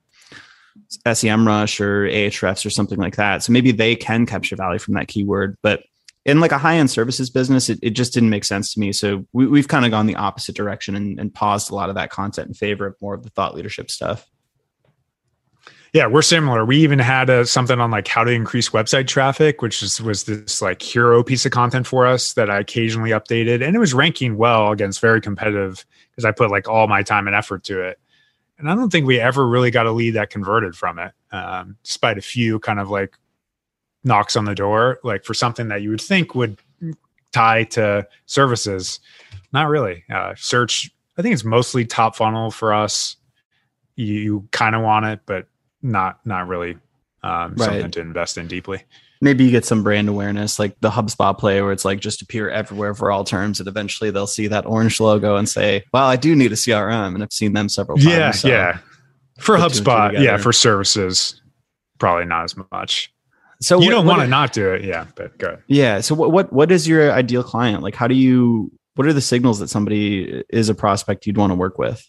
[1.04, 3.42] SEMrush or Ahrefs or something like that.
[3.42, 5.82] So maybe they can capture value from that keyword, but
[6.24, 8.90] in like a high end services business, it, it just didn't make sense to me.
[8.90, 11.96] So we, have kind of gone the opposite direction and, and paused a lot of
[11.96, 14.26] that content in favor of more of the thought leadership stuff.
[15.96, 16.66] Yeah, we're similar.
[16.66, 20.24] We even had a, something on like how to increase website traffic, which is, was
[20.24, 23.94] this like hero piece of content for us that I occasionally updated, and it was
[23.94, 27.80] ranking well against very competitive because I put like all my time and effort to
[27.80, 27.98] it.
[28.58, 31.78] And I don't think we ever really got a lead that converted from it, um,
[31.82, 33.16] despite a few kind of like
[34.04, 36.58] knocks on the door, like for something that you would think would
[37.32, 39.00] tie to services.
[39.50, 40.04] Not really.
[40.14, 43.16] Uh, search, I think it's mostly top funnel for us.
[43.94, 45.46] You, you kind of want it, but
[45.86, 46.76] not not really
[47.22, 47.66] um, right.
[47.66, 48.82] something to invest in deeply.
[49.22, 52.50] Maybe you get some brand awareness, like the HubSpot play, where it's like just appear
[52.50, 56.16] everywhere for all terms, and eventually they'll see that orange logo and say, "Well, I
[56.16, 58.10] do need a CRM," and I've seen them several times.
[58.10, 58.78] Yeah, so yeah.
[59.38, 60.36] For HubSpot, yeah.
[60.36, 61.40] For services,
[61.98, 63.12] probably not as much.
[63.60, 65.06] So you what, don't want to not do it, yeah.
[65.14, 65.62] But go ahead.
[65.66, 66.00] Yeah.
[66.00, 67.82] So what what what is your ideal client?
[67.82, 68.70] Like, how do you?
[68.96, 72.06] What are the signals that somebody is a prospect you'd want to work with?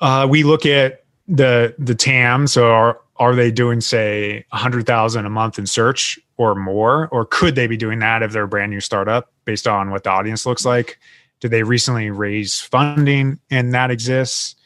[0.00, 2.46] Uh, we look at the the TAM.
[2.46, 7.08] So are are they doing say a hundred thousand a month in search or more,
[7.08, 10.04] or could they be doing that if they're a brand new startup based on what
[10.04, 10.98] the audience looks like?
[11.40, 14.56] Did they recently raise funding and that exists?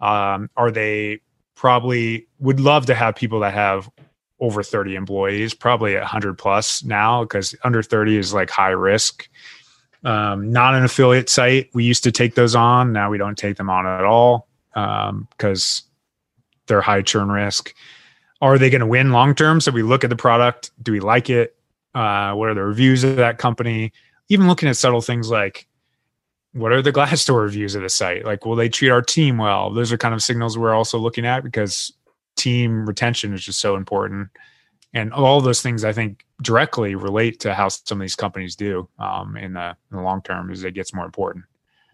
[0.00, 1.20] Um, are they
[1.54, 3.90] probably would love to have people that have
[4.40, 9.28] over 30 employees, probably 100 plus now because under 30 is like high risk.
[10.02, 11.68] Um, not an affiliate site.
[11.74, 12.94] We used to take those on.
[12.94, 15.89] Now we don't take them on at all because um,
[16.70, 17.74] they're high churn risk.
[18.40, 19.60] Are they going to win long term?
[19.60, 20.70] So we look at the product.
[20.82, 21.56] Do we like it?
[21.94, 23.92] Uh, what are the reviews of that company?
[24.30, 25.66] Even looking at subtle things like
[26.52, 28.24] what are the Glassdoor reviews of the site?
[28.24, 29.70] Like, will they treat our team well?
[29.70, 31.92] Those are kind of signals we're also looking at because
[32.36, 34.28] team retention is just so important
[34.94, 38.88] and all those things i think directly relate to how some of these companies do
[38.98, 41.44] um, in, the, in the long term as it gets more important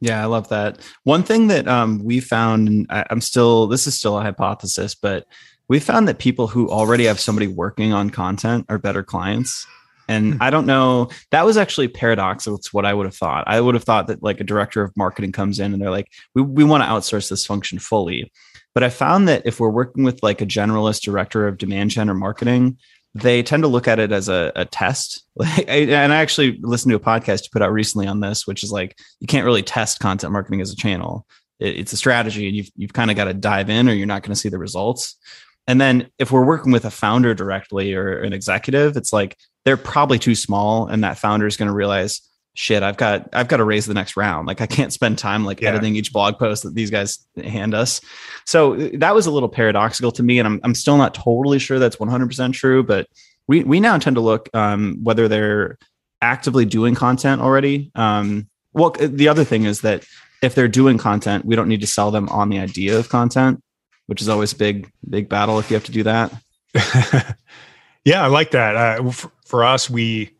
[0.00, 3.86] yeah i love that one thing that um, we found and I, i'm still this
[3.86, 5.26] is still a hypothesis but
[5.68, 9.66] we found that people who already have somebody working on content are better clients
[10.08, 10.42] and hmm.
[10.42, 12.56] I don't know, that was actually paradoxical.
[12.56, 13.44] It's what I would have thought.
[13.46, 16.12] I would have thought that like a director of marketing comes in and they're like,
[16.34, 18.30] we, we want to outsource this function fully.
[18.74, 22.10] But I found that if we're working with like a generalist director of demand gen
[22.10, 22.76] or marketing,
[23.20, 25.24] they tend to look at it as a, a test.
[25.68, 28.70] and I actually listened to a podcast you put out recently on this, which is
[28.70, 31.26] like you can't really test content marketing as a channel.
[31.58, 34.06] it, it's a strategy and you've, you've kind of got to dive in or you're
[34.06, 35.16] not going to see the results.
[35.66, 39.76] And then if we're working with a founder directly or an executive, it's like they're
[39.76, 42.20] probably too small and that founder is going to realize,
[42.56, 44.48] shit, I've got I've got to raise the next round.
[44.48, 45.68] Like I can't spend time like yeah.
[45.68, 48.00] editing each blog post that these guys hand us.
[48.44, 51.58] So uh, that was a little paradoxical to me and I'm I'm still not totally
[51.58, 53.06] sure that's 100% true, but
[53.46, 55.78] we we now tend to look um, whether they're
[56.22, 57.92] actively doing content already.
[57.94, 60.04] Um, well, the other thing is that
[60.42, 63.62] if they're doing content, we don't need to sell them on the idea of content,
[64.06, 66.32] which is always big big battle if you have to do that.
[68.04, 68.76] yeah, I like that.
[68.76, 70.30] Uh, for, for, us, we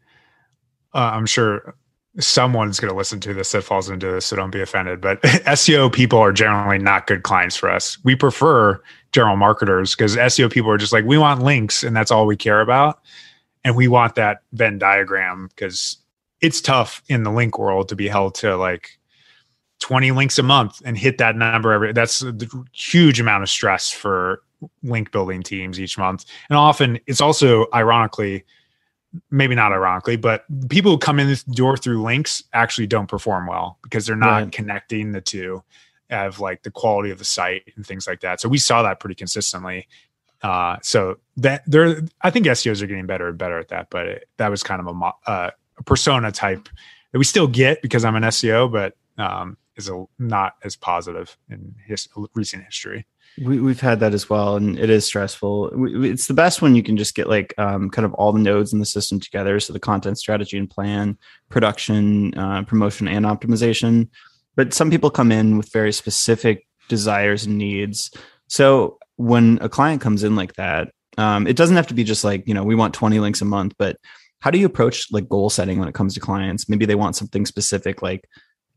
[0.95, 1.75] uh, I'm sure
[2.19, 5.01] someone's going to listen to this that falls into this, so don't be offended.
[5.01, 7.99] But SEO people are generally not good clients for us.
[8.05, 8.81] We prefer
[9.13, 12.37] general marketers because SEO people are just like, we want links and that's all we
[12.37, 13.01] care about.
[13.65, 15.99] And we want that Venn diagram because
[16.41, 18.99] it's tough in the link world to be held to like
[19.81, 22.35] 20 links a month and hit that number every that's a
[22.73, 24.43] huge amount of stress for
[24.83, 26.25] link building teams each month.
[26.49, 28.45] And often it's also ironically
[29.31, 33.47] maybe not ironically, but people who come in the door through links actually don't perform
[33.47, 34.53] well because they're not right.
[34.53, 35.63] connecting the two
[36.11, 38.41] of like the quality of the site and things like that.
[38.41, 39.89] So we saw that pretty consistently.
[40.43, 44.07] Uh, so that there, I think SEOs are getting better and better at that, but
[44.07, 46.69] it, that was kind of a, uh, a persona type
[47.13, 51.37] that we still get because I'm an SEO, but um, is a, not as positive
[51.49, 53.07] in his recent history.
[53.45, 55.71] We, we've had that as well, and it is stressful.
[55.75, 58.39] We, it's the best when you can just get like um, kind of all the
[58.39, 59.61] nodes in the system together.
[59.61, 61.19] So the content strategy and plan,
[61.51, 64.09] production, uh, promotion, and optimization.
[64.55, 68.11] But some people come in with very specific desires and needs.
[68.49, 72.25] So when a client comes in like that, um, it doesn't have to be just
[72.25, 73.97] like you know we want 20 links a month, but
[74.41, 76.69] how do you approach like goal setting when it comes to clients?
[76.69, 78.29] Maybe they want something specific, like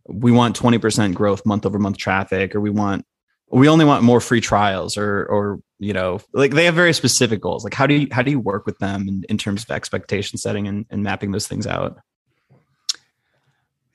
[0.07, 3.05] we want 20% growth month over month traffic, or we want
[3.51, 7.41] we only want more free trials or or you know like they have very specific
[7.41, 7.63] goals.
[7.63, 10.37] Like how do you how do you work with them in, in terms of expectation
[10.37, 11.97] setting and, and mapping those things out?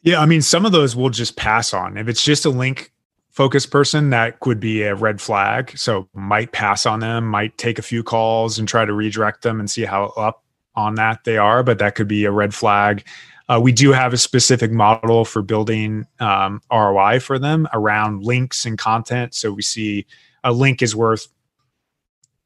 [0.03, 1.97] Yeah i mean some of those we'll just pass on.
[1.97, 2.93] If it's just a link
[3.31, 5.77] focused person that could be a red flag.
[5.77, 9.61] So might pass on them might take a few calls and try to redirect them
[9.61, 10.43] and see how up
[10.77, 13.05] on that they are but that could be a red flag
[13.49, 18.65] uh, we do have a specific model for building um, ROI for them around links
[18.65, 19.35] and content.
[19.35, 20.07] So we see
[20.43, 21.29] a link is worth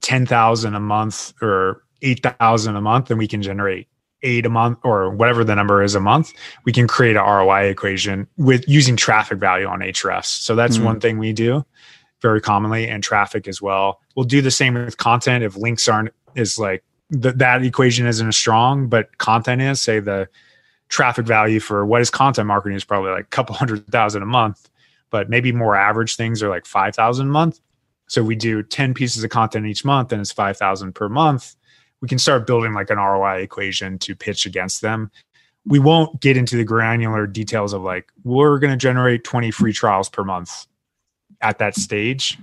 [0.01, 3.89] ten thousand a month or eight thousand a month, and we can generate
[4.23, 6.33] eight a month or whatever the number is a month.
[6.65, 10.27] We can create a ROI equation with using traffic value on Ahrefs.
[10.27, 11.65] So that's mm one thing we do
[12.21, 14.01] very commonly, and traffic as well.
[14.17, 16.83] We'll do the same with content if links aren't is like
[17.13, 19.81] th- that equation isn't as strong, but content is.
[19.81, 20.29] Say the
[20.89, 24.27] traffic value for what is content marketing is probably like a couple hundred thousand a
[24.27, 24.69] month,
[25.11, 27.61] but maybe more average things are like 5,000 a month.
[28.09, 31.55] So we do 10 pieces of content each month and it's 5,000 per month.
[32.01, 35.11] We can start building like an ROI equation to pitch against them.
[35.67, 39.73] We won't get into the granular details of like, we're going to generate 20 free
[39.73, 40.67] trials per month
[41.43, 42.39] at that stage.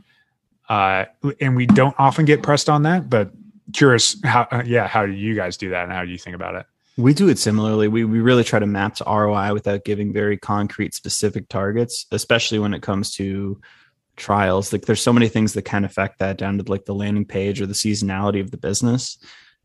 [0.69, 1.05] Uh,
[1.39, 3.31] and we don't often get pressed on that, but
[3.73, 6.35] curious how, uh, yeah, how do you guys do that and how do you think
[6.35, 6.65] about it?
[6.97, 7.87] We do it similarly.
[7.87, 12.59] We we really try to map to ROI without giving very concrete specific targets, especially
[12.59, 13.59] when it comes to
[14.15, 14.71] trials.
[14.71, 17.61] Like there's so many things that can affect that down to like the landing page
[17.61, 19.17] or the seasonality of the business.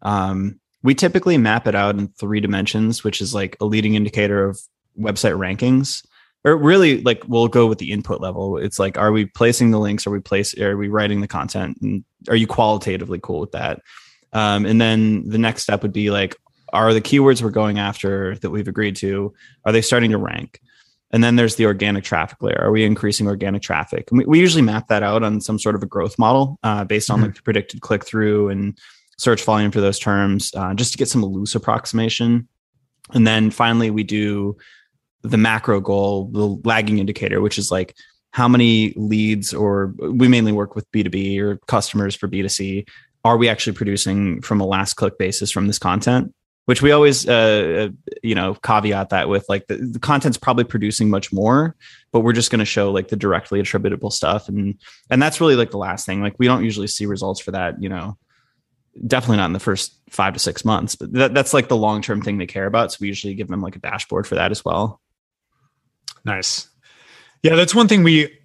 [0.02, 4.44] Um, we typically map it out in three dimensions, which is like a leading indicator
[4.44, 4.60] of
[4.98, 6.04] website rankings.
[6.42, 8.56] Or really like we'll go with the input level.
[8.56, 10.06] It's like, are we placing the links?
[10.06, 11.78] Are we place are we writing the content?
[11.82, 13.82] And are you qualitatively cool with that?
[14.32, 16.36] Um, and then the next step would be like,
[16.72, 19.32] are the keywords we're going after that we've agreed to
[19.64, 20.60] are they starting to rank?
[21.12, 22.60] And then there's the organic traffic layer.
[22.60, 24.08] Are we increasing organic traffic?
[24.12, 27.10] We, we, usually map that out on some sort of a growth model uh, based
[27.10, 27.26] on mm-hmm.
[27.26, 28.78] like the predicted click through and
[29.18, 32.46] search volume for those terms uh, just to get some loose approximation.
[33.12, 34.56] And then finally we do
[35.22, 37.94] the macro goal the lagging indicator which is like
[38.32, 42.88] how many leads or we mainly work with b2b or customers for b2c
[43.24, 46.34] are we actually producing from a last click basis from this content
[46.70, 50.62] which we always uh, uh, you know caveat that with like the, the content's probably
[50.62, 51.74] producing much more
[52.12, 54.48] but we're just going to show like the directly attributable stuff.
[54.48, 54.76] And
[55.10, 56.22] and that's really like the last thing.
[56.22, 58.16] Like we don't usually see results for that you know
[59.06, 62.02] definitely not in the first five to six months but that, that's like the long
[62.02, 62.92] term thing they care about.
[62.92, 65.00] So we usually give them like a dashboard for that as well.
[66.24, 66.68] Nice.
[67.42, 68.38] Yeah that's one thing we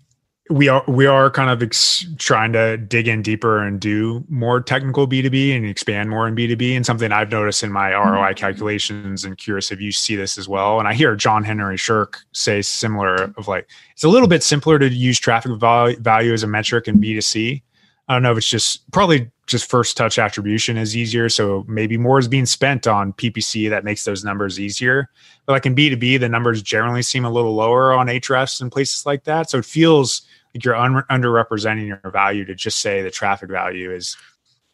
[0.49, 4.61] we are we are kind of ex- trying to dig in deeper and do more
[4.61, 6.75] technical B2B and expand more in B2B.
[6.75, 8.33] And something I've noticed in my ROI mm-hmm.
[8.35, 10.77] calculations and curious if you see this as well.
[10.77, 14.87] And I hear John-Henry Scherck say similar of like it's a little bit simpler to
[14.87, 17.63] use traffic value as a metric in B2C.
[18.07, 21.29] I don't know if it's just probably just first touch attribution is easier.
[21.29, 25.09] So maybe more is being spent on PPC that makes those numbers easier.
[25.45, 29.05] But like in B2B, the numbers generally seem a little lower on Ahrefs and places
[29.05, 29.49] like that.
[29.49, 30.23] So it feels
[30.63, 34.17] you're un- underrepresenting your value to just say the traffic value is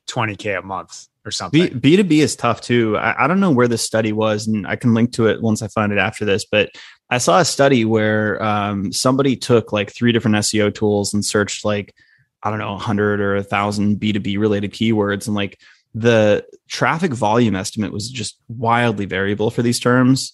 [0.07, 1.79] 20k a month or something.
[1.79, 2.97] B two B is tough too.
[2.97, 5.61] I, I, don't know where this study was, and I can link to it once
[5.61, 6.45] I find it after this.
[6.45, 6.71] But
[7.09, 11.63] I saw a study where um, somebody took like three different SEO tools and searched
[11.65, 11.93] like
[12.43, 15.59] I don't know, hundred or a thousand B two B related keywords, and like
[15.93, 20.33] the traffic volume estimate was just wildly variable for these terms.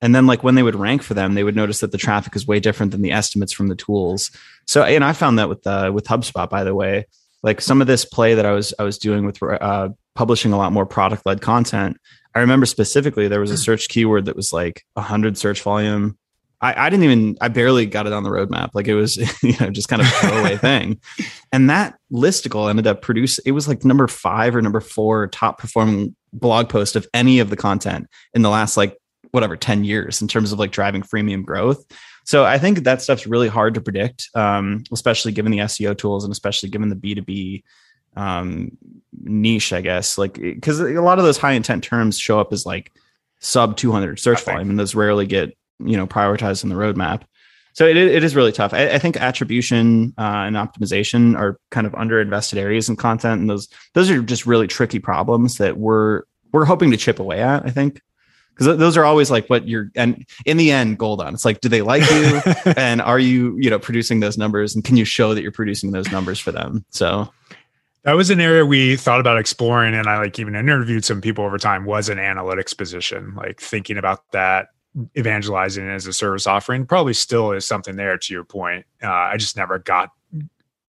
[0.00, 2.36] And then like when they would rank for them, they would notice that the traffic
[2.36, 4.30] is way different than the estimates from the tools.
[4.68, 7.06] So, and I found that with uh, with HubSpot, by the way,
[7.42, 10.58] like some of this play that I was I was doing with uh, publishing a
[10.58, 11.96] lot more product led content.
[12.34, 16.18] I remember specifically there was a search keyword that was like hundred search volume.
[16.60, 18.70] I, I didn't even I barely got it on the roadmap.
[18.74, 21.00] Like it was you know just kind of a throwaway thing.
[21.50, 25.58] And that listicle ended up producing it was like number five or number four top
[25.58, 28.98] performing blog post of any of the content in the last like
[29.30, 31.84] whatever 10 years in terms of like driving freemium growth
[32.28, 36.24] so i think that stuff's really hard to predict um, especially given the seo tools
[36.24, 37.62] and especially given the b2b
[38.16, 38.76] um,
[39.22, 40.18] niche i guess.
[40.18, 42.92] Like because a lot of those high intent terms show up as like
[43.40, 47.22] sub 200 search volume and those rarely get you know prioritized in the roadmap.
[47.74, 48.74] So it, it is really tough.
[48.74, 53.48] I, I think attribution uh, and optimization are kind of underinvested areas in content and
[53.48, 56.22] those those are just really tricky problems that we're
[56.52, 58.00] we're hoping to chip away at i think
[58.58, 61.32] because those are always like what you're and in the end gold on.
[61.32, 62.40] It's like do they like you?
[62.76, 64.74] And are you you know producing those numbers?
[64.74, 66.84] And can you show that you're producing those numbers for them?
[66.90, 67.32] So.
[68.04, 71.44] That was an area we thought about exploring and i like even interviewed some people
[71.44, 74.68] over time was an analytics position like thinking about that
[75.14, 78.86] evangelizing as a service offering probably still is something there to your point.
[79.02, 80.10] Uh, i just never got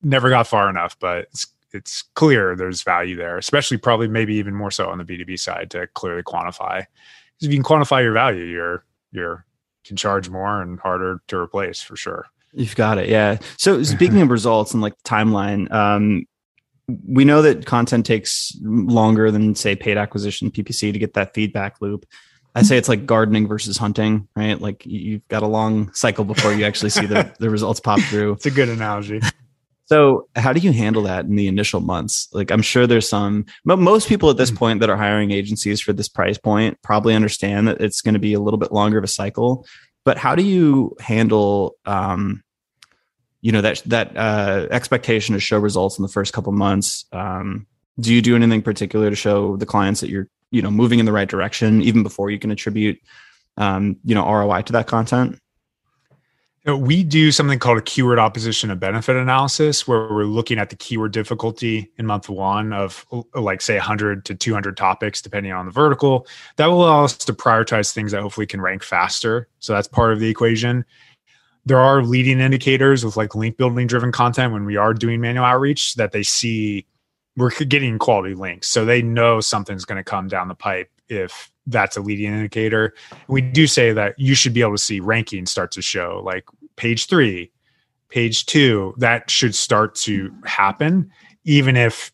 [0.01, 4.55] never got far enough but it's it's clear there's value there especially probably maybe even
[4.55, 6.86] more so on the b2b side to clearly quantify
[7.42, 9.46] if you can quantify your value, you're you're
[9.86, 12.28] can charge more and harder to replace for sure.
[12.54, 13.10] You've got it.
[13.10, 13.38] Yeah.
[13.58, 16.26] So speaking of results and like timeline, um,
[17.08, 21.82] we know that content takes longer than say paid acquisition PPC to get that feedback
[21.82, 22.06] loop.
[22.56, 24.60] I say it's like gardening versus hunting, right?
[24.60, 28.34] Like you've got a long cycle before you actually see the, the results pop through.
[28.34, 29.22] It's a good analogy.
[29.90, 32.28] So, how do you handle that in the initial months?
[32.32, 34.56] Like, I'm sure there's some, but most people at this hmm.
[34.56, 38.20] point that are hiring agencies for this price point probably understand that it's going to
[38.20, 39.66] be a little bit longer of a cycle.
[40.06, 42.44] But how do you handle, um,
[43.42, 47.06] you know, that that uh, expectation to show results in the first couple months?
[47.12, 47.66] Um,
[48.00, 51.08] do you do anything particular to show the clients that you're, you know, moving in
[51.08, 53.02] the right direction even before you can attribute,
[53.58, 55.40] um, you know, ROI to that content?
[56.66, 60.76] We do something called a keyword opposition and benefit analysis, where we're looking at the
[60.76, 65.66] keyword difficulty in month one of, uh, like, say, 100 to 200 topics, depending on
[65.66, 66.28] the vertical.
[66.57, 69.47] That will allow us to prioritize things that hopefully can rank faster.
[69.60, 70.84] So that's part of the equation.
[71.66, 75.45] There are leading indicators with like link building driven content when we are doing manual
[75.45, 76.86] outreach that they see
[77.38, 78.68] we're getting quality links.
[78.68, 82.93] So they know something's going to come down the pipe if that's a leading indicator.
[83.28, 86.45] We do say that you should be able to see rankings start to show like
[86.76, 87.51] page three,
[88.09, 91.11] page two, that should start to happen,
[91.43, 92.11] even if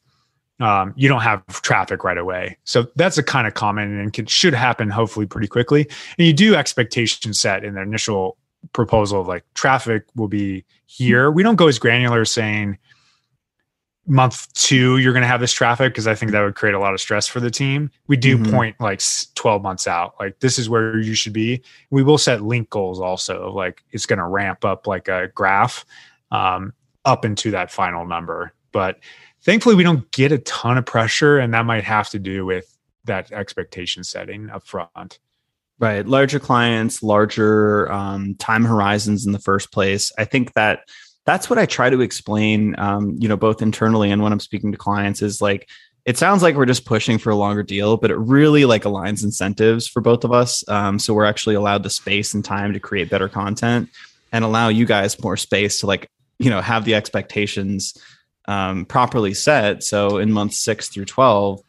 [0.59, 2.57] um, you don't have traffic right away.
[2.63, 5.87] So that's a kind of common and can, should happen hopefully pretty quickly.
[6.17, 8.37] And you do expectation set in the initial
[8.73, 11.29] proposal of like traffic will be here.
[11.29, 12.77] We don't go as granular saying
[14.07, 16.79] month two you're going to have this traffic because i think that would create a
[16.79, 17.89] lot of stress for the team.
[18.07, 18.51] We do mm-hmm.
[18.51, 19.01] point like
[19.35, 20.15] 12 months out.
[20.19, 21.63] Like this is where you should be.
[21.89, 25.85] We will set link goals also like it's going to ramp up like a graph
[26.31, 28.53] um, up into that final number.
[28.71, 28.99] But
[29.41, 32.77] thankfully we don't get a ton of pressure and that might have to do with
[33.05, 35.19] that expectation setting up front
[35.79, 36.05] right.
[36.07, 40.11] Larger clients larger um, time horizons in the first place.
[40.17, 40.87] I think that
[41.25, 44.71] that's what I try to explain, um, you know, both internally and when I'm speaking
[44.71, 45.67] to clients is like,
[46.05, 49.23] it sounds like we're just pushing for a longer deal, but it really like aligns
[49.23, 50.63] incentives for both of us.
[50.69, 53.89] Um, so we're actually allowed the space and time to create better content
[54.31, 56.07] and allow you guys more space to like,
[56.37, 57.97] you know, have the expectations
[58.47, 59.83] um, properly set.
[59.83, 61.61] So in month six through 12,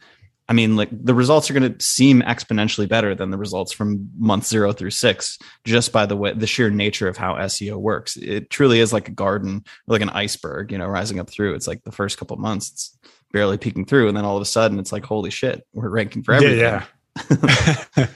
[0.49, 4.09] I mean, like the results are going to seem exponentially better than the results from
[4.17, 8.15] month zero through six, just by the way, the sheer nature of how SEO works.
[8.15, 11.55] It truly is like a garden, like an iceberg, you know, rising up through.
[11.55, 12.97] It's like the first couple months, it's
[13.33, 16.23] barely peeking through, and then all of a sudden, it's like, holy shit, we're ranking
[16.23, 16.59] for everything.
[16.59, 16.85] Yeah, yeah.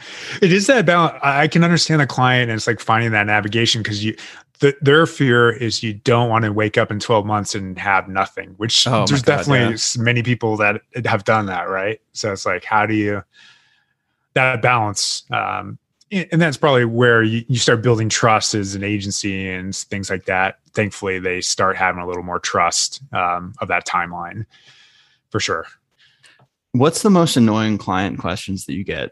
[0.42, 1.20] it is that balance.
[1.24, 4.16] I can understand the client, and it's like finding that navigation because you
[4.62, 8.08] the, their fear is you don't want to wake up in 12 months and have
[8.08, 10.04] nothing, which oh there's God, definitely yeah.
[10.04, 12.00] many people that have done that, right?
[12.14, 13.24] So it's like, how do you
[14.36, 15.24] that balance?
[15.32, 15.80] Um,
[16.12, 20.26] and that's probably where you, you start building trust as an agency and things like
[20.26, 20.60] that.
[20.74, 24.46] Thankfully, they start having a little more trust um, of that timeline
[25.30, 25.66] for sure.
[26.74, 29.12] What's the most annoying client questions that you get?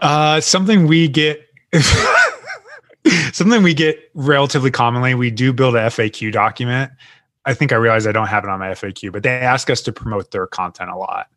[0.00, 1.46] Uh, something we get.
[3.32, 5.14] something we get relatively commonly.
[5.14, 6.92] We do build a FAQ document.
[7.44, 9.80] I think I realize I don't have it on my FAQ, but they ask us
[9.82, 11.28] to promote their content a lot.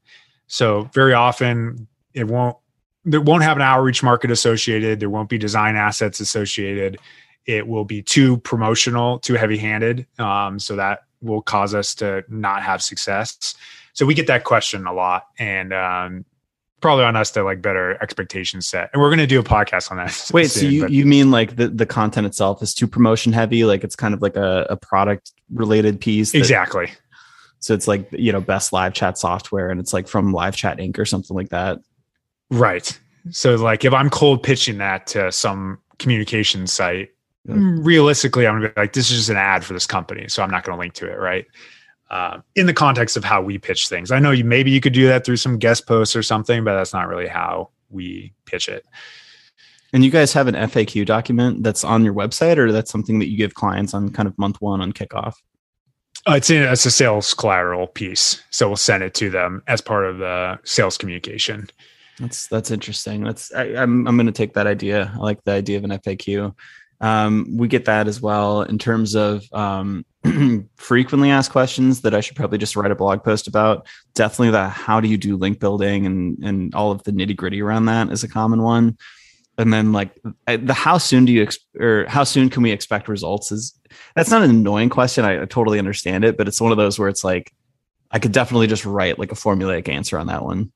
[0.48, 2.58] So very often it won't
[3.06, 5.00] there won't have an outreach market associated.
[5.00, 7.00] There won't be design assets associated.
[7.46, 10.08] It will be too promotional, too heavy handed.
[10.20, 13.56] Um, so that will cause us to not have success.
[13.92, 15.28] So we get that question a lot.
[15.38, 16.26] And um,
[16.84, 18.90] probably on us to like better expectations set.
[18.94, 20.30] And we're going to do a podcast on that.
[20.34, 23.64] Wait, soon, so you, you mean like the, the content itself is too promotion heavy?
[23.64, 26.34] Like it's kind of like a, a product related piece.
[26.34, 26.92] That, exactly.
[27.60, 30.78] So it's like, you know, best live chat software and it's like from live chat
[30.78, 31.00] Inc.
[31.00, 31.80] or something like that.
[32.52, 33.00] Right.
[33.32, 37.12] So like if I'm cold pitching that to some communication site,
[37.46, 40.28] realistically, I'm gonna be like, this is just an ad for this company.
[40.28, 41.18] So I'm not going to link to it.
[41.18, 41.46] Right
[42.14, 44.12] uh, in the context of how we pitch things.
[44.12, 46.76] I know you maybe you could do that through some guest posts or something, but
[46.76, 48.86] that's not really how we pitch it.
[49.94, 53.30] And you guys have an FAQ document that's on your website, or that's something that
[53.30, 55.34] you give clients on kind of month one on kickoff?
[56.28, 59.82] Uh, it's in it's a sales collateral piece, so we'll send it to them as
[59.82, 61.68] part of the sales communication.
[62.20, 63.24] That's that's interesting.
[63.24, 65.12] That's I, I'm I'm going to take that idea.
[65.16, 66.54] I like the idea of an FAQ.
[67.04, 70.06] Um, we get that as well in terms of um,
[70.78, 73.86] frequently asked questions that I should probably just write a blog post about.
[74.14, 77.62] Definitely the how do you do link building and and all of the nitty gritty
[77.62, 78.98] around that is a common one.
[79.58, 83.10] And then like the how soon do you ex- or how soon can we expect
[83.10, 83.78] results is
[84.16, 85.26] that's not an annoying question.
[85.26, 87.52] I, I totally understand it, but it's one of those where it's like
[88.12, 90.72] I could definitely just write like a formulaic answer on that one.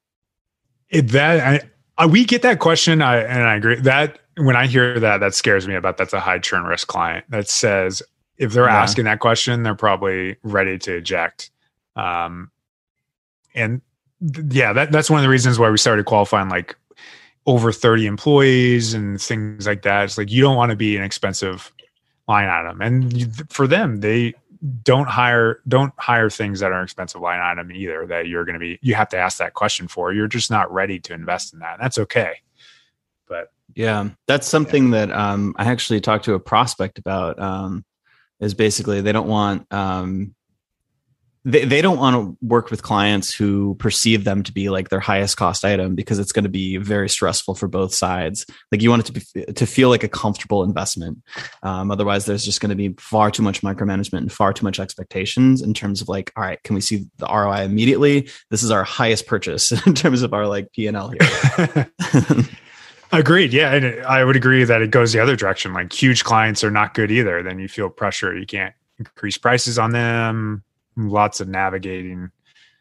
[0.89, 4.99] It, that I, we get that question, I and I agree that when I hear
[4.99, 8.01] that, that scares me about that's a high churn risk client that says
[8.37, 8.81] if they're yeah.
[8.81, 11.49] asking that question, they're probably ready to eject.
[11.95, 12.51] Um,
[13.55, 13.81] and
[14.33, 16.77] th- yeah, that, that's one of the reasons why we started qualifying like
[17.47, 20.03] over 30 employees and things like that.
[20.03, 21.71] It's like you don't want to be an expensive
[22.27, 22.81] line item.
[22.81, 24.35] And you, for them, they
[24.83, 28.59] don't hire don't hire things that are expensive line item either that you're going to
[28.59, 30.13] be you have to ask that question for.
[30.13, 31.77] You're just not ready to invest in that.
[31.79, 32.41] That's okay.
[33.77, 35.05] Yeah, that's something yeah.
[35.05, 37.39] that um, I actually talked to a prospect about.
[37.39, 37.85] Um,
[38.39, 40.35] is basically they don't want um,
[41.43, 44.99] they, they don't want to work with clients who perceive them to be like their
[44.99, 48.89] highest cost item because it's going to be very stressful for both sides like you
[48.89, 51.19] want it to be to feel like a comfortable investment
[51.63, 54.79] um, otherwise there's just going to be far too much micromanagement and far too much
[54.79, 58.69] expectations in terms of like all right can we see the roi immediately this is
[58.69, 61.91] our highest purchase in terms of our like p&l here
[63.11, 63.53] Agreed.
[63.53, 63.73] Yeah.
[63.73, 65.73] And I would agree that it goes the other direction.
[65.73, 67.41] Like huge clients are not good either.
[67.41, 68.37] Then you feel pressure.
[68.37, 70.63] You can't increase prices on them.
[70.97, 72.31] Lots of navigating.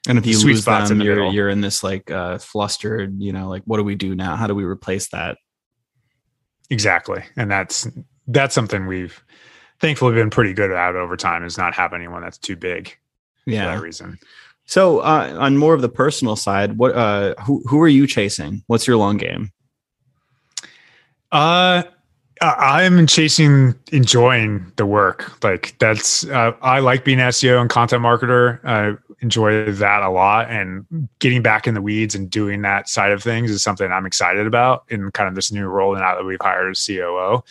[0.08, 3.48] And if you lose them, in you're, you're in this like uh, flustered, you know,
[3.48, 4.36] like what do we do now?
[4.36, 5.38] How do we replace that?
[6.70, 7.24] Exactly.
[7.36, 7.88] And that's,
[8.26, 9.22] that's something we've
[9.80, 12.96] thankfully been pretty good at over time is not have anyone that's too big
[13.46, 13.64] yeah.
[13.64, 14.18] for that reason.
[14.64, 18.64] So uh, on more of the personal side, what, uh, who, who are you chasing?
[18.66, 19.52] What's your long game?
[21.32, 21.82] Uh,
[22.42, 25.42] I'm chasing enjoying the work.
[25.42, 28.62] Like that's uh, I like being SEO and content marketer.
[28.64, 33.12] I enjoy that a lot, and getting back in the weeds and doing that side
[33.12, 35.94] of things is something I'm excited about in kind of this new role.
[35.94, 37.42] And Now that we've hired a COO,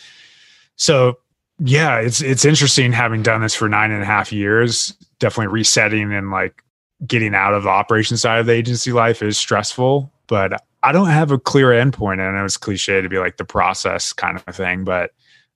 [0.76, 1.18] so
[1.58, 4.94] yeah, it's it's interesting having done this for nine and a half years.
[5.18, 6.62] Definitely resetting and like
[7.06, 11.08] getting out of the operation side of the agency life is stressful, but I don't
[11.08, 12.20] have a clear endpoint.
[12.20, 15.10] And it was cliche to be like the process kind of thing, but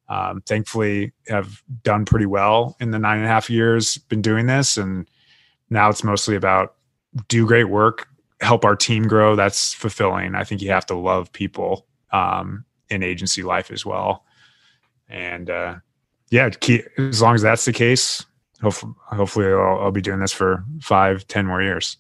[0.09, 4.47] um, thankfully have done pretty well in the nine and a half years been doing
[4.47, 4.77] this.
[4.77, 5.09] And
[5.71, 6.75] now it's mostly about
[7.29, 8.09] do great work,
[8.41, 9.37] help our team grow.
[9.37, 10.35] That's fulfilling.
[10.35, 14.25] I think you have to love people um, in agency life as well.
[15.09, 15.77] And uh,
[16.31, 18.27] yeah, keep, as long as that's the case,
[18.61, 21.99] hopefully, hopefully I'll, I'll be doing this for five, ten more years.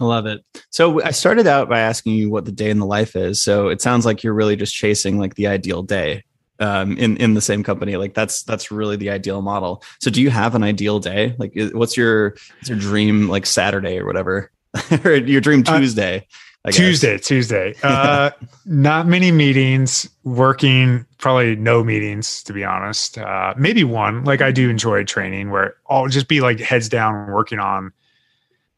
[0.00, 0.44] I love it.
[0.70, 3.42] So I started out by asking you what the day in the life is.
[3.42, 6.24] So it sounds like you're really just chasing like the ideal day
[6.58, 7.96] um, in in the same company.
[7.96, 9.82] Like that's that's really the ideal model.
[10.00, 11.34] So do you have an ideal day?
[11.38, 14.50] Like what's your what's your dream like Saturday or whatever,
[15.04, 16.26] or your dream uh, Tuesday?
[16.66, 17.74] Uh, Tuesday, Tuesday.
[17.82, 18.30] Uh,
[18.64, 20.08] not many meetings.
[20.24, 23.18] Working probably no meetings to be honest.
[23.18, 24.24] Uh, maybe one.
[24.24, 27.92] Like I do enjoy training where I'll just be like heads down working on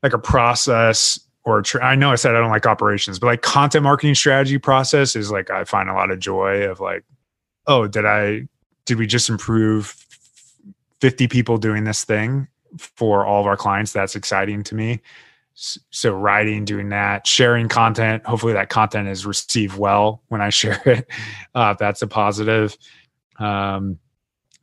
[0.02, 3.43] like a process or tra- I know I said I don't like operations, but like
[3.43, 7.05] content marketing strategy process is like I find a lot of joy of like,
[7.66, 8.48] oh, did I
[8.85, 9.94] did we just improve
[11.01, 12.48] 50 people doing this thing
[12.78, 13.93] for all of our clients?
[13.93, 15.01] That's exciting to me.
[15.55, 18.27] So writing, doing that, sharing content.
[18.27, 21.06] Hopefully that content is received well when I share it.
[21.55, 22.77] Uh, that's a positive.
[23.39, 23.98] Um,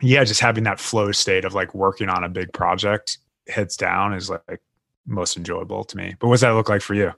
[0.01, 4.14] yeah, just having that flow state of like working on a big project heads down
[4.14, 4.61] is like
[5.05, 6.15] most enjoyable to me.
[6.19, 7.11] But what's that look like for you?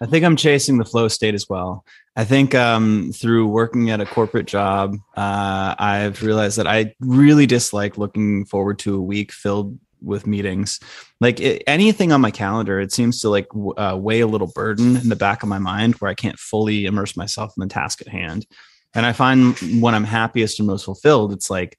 [0.00, 1.84] I think I'm chasing the flow state as well.
[2.14, 7.46] I think um, through working at a corporate job, uh, I've realized that I really
[7.46, 10.78] dislike looking forward to a week filled with meetings.
[11.20, 14.46] Like it, anything on my calendar, it seems to like w- uh, weigh a little
[14.46, 17.72] burden in the back of my mind where I can't fully immerse myself in the
[17.72, 18.46] task at hand.
[18.94, 21.76] And I find when I'm happiest and most fulfilled, it's like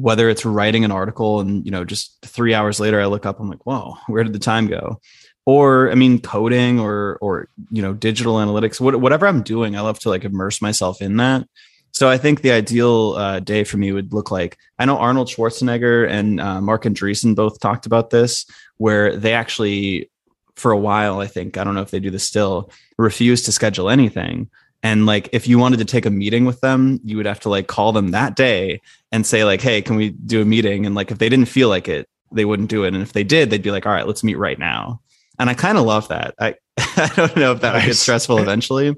[0.00, 3.38] whether it's writing an article and you know just three hours later i look up
[3.38, 5.00] i'm like whoa where did the time go?
[5.46, 9.98] Or i mean coding or or you know digital analytics whatever i'm doing i love
[10.00, 11.46] to like immerse myself in that.
[11.92, 15.28] So i think the ideal uh, day for me would look like i know arnold
[15.28, 18.46] schwarzenegger and uh, marc andreessen both talked about this
[18.76, 20.10] where they actually
[20.56, 23.52] for a while i think i don't know if they do this still refuse to
[23.52, 24.48] schedule anything
[24.82, 27.48] and like if you wanted to take a meeting with them you would have to
[27.48, 28.80] like call them that day
[29.12, 30.86] and say like hey can we do a meeting?
[30.86, 32.94] And like if they didn't feel like it they wouldn't do it.
[32.94, 35.00] And if they did they'd be like all right let's meet right now.
[35.38, 36.34] And i kind of love that.
[36.38, 37.82] I i don't know if that nice.
[37.82, 38.94] would get stressful eventually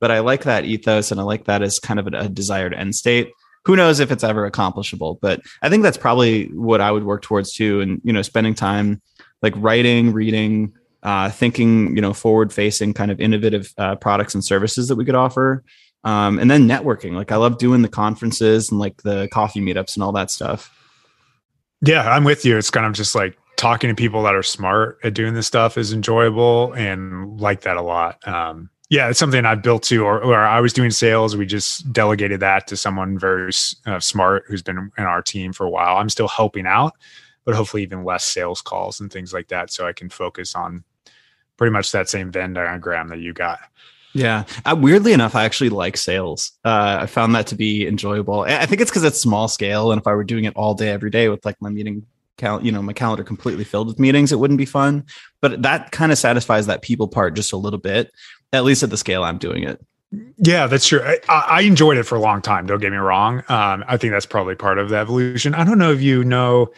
[0.00, 2.74] but i like that ethos and i like that as kind of a, a desired
[2.74, 3.30] end state.
[3.64, 7.22] Who knows if it's ever accomplishable but i think that's probably what i would work
[7.22, 7.80] towards too.
[7.80, 9.02] And you know spending time
[9.42, 10.72] like writing reading
[11.04, 15.04] uh, thinking, you know, forward facing kind of innovative uh, products and services that we
[15.04, 15.62] could offer.
[16.02, 17.12] Um, and then networking.
[17.12, 20.70] Like I love doing the conferences and like the coffee meetups and all that stuff.
[21.80, 22.58] Yeah, I'm with you.
[22.58, 25.78] It's kind of just like talking to people that are smart at doing this stuff
[25.78, 28.26] is enjoyable and like that a lot.
[28.26, 31.36] Um, yeah, it's something I've built to, or, or, I was doing sales.
[31.36, 33.50] We just delegated that to someone very
[33.86, 35.96] uh, smart who's been in our team for a while.
[35.96, 36.92] I'm still helping out,
[37.44, 40.84] but hopefully even less sales calls and things like that, so I can focus on
[41.56, 43.60] pretty much that same Venn diagram that you got.
[44.14, 44.44] Yeah.
[44.64, 46.52] Uh, weirdly enough, I actually like sales.
[46.64, 48.42] Uh, I found that to be enjoyable.
[48.42, 49.90] I think it's because it's small scale.
[49.90, 52.06] And if I were doing it all day, every day with like my meeting
[52.36, 55.04] cal- you know, my calendar completely filled with meetings, it wouldn't be fun.
[55.40, 58.12] But that kind of satisfies that people part just a little bit,
[58.52, 59.84] at least at the scale I'm doing it.
[60.38, 61.02] Yeah, that's true.
[61.02, 62.66] I, I enjoyed it for a long time.
[62.66, 63.38] Don't get me wrong.
[63.48, 65.54] Um, I think that's probably part of the evolution.
[65.54, 66.70] I don't know if you know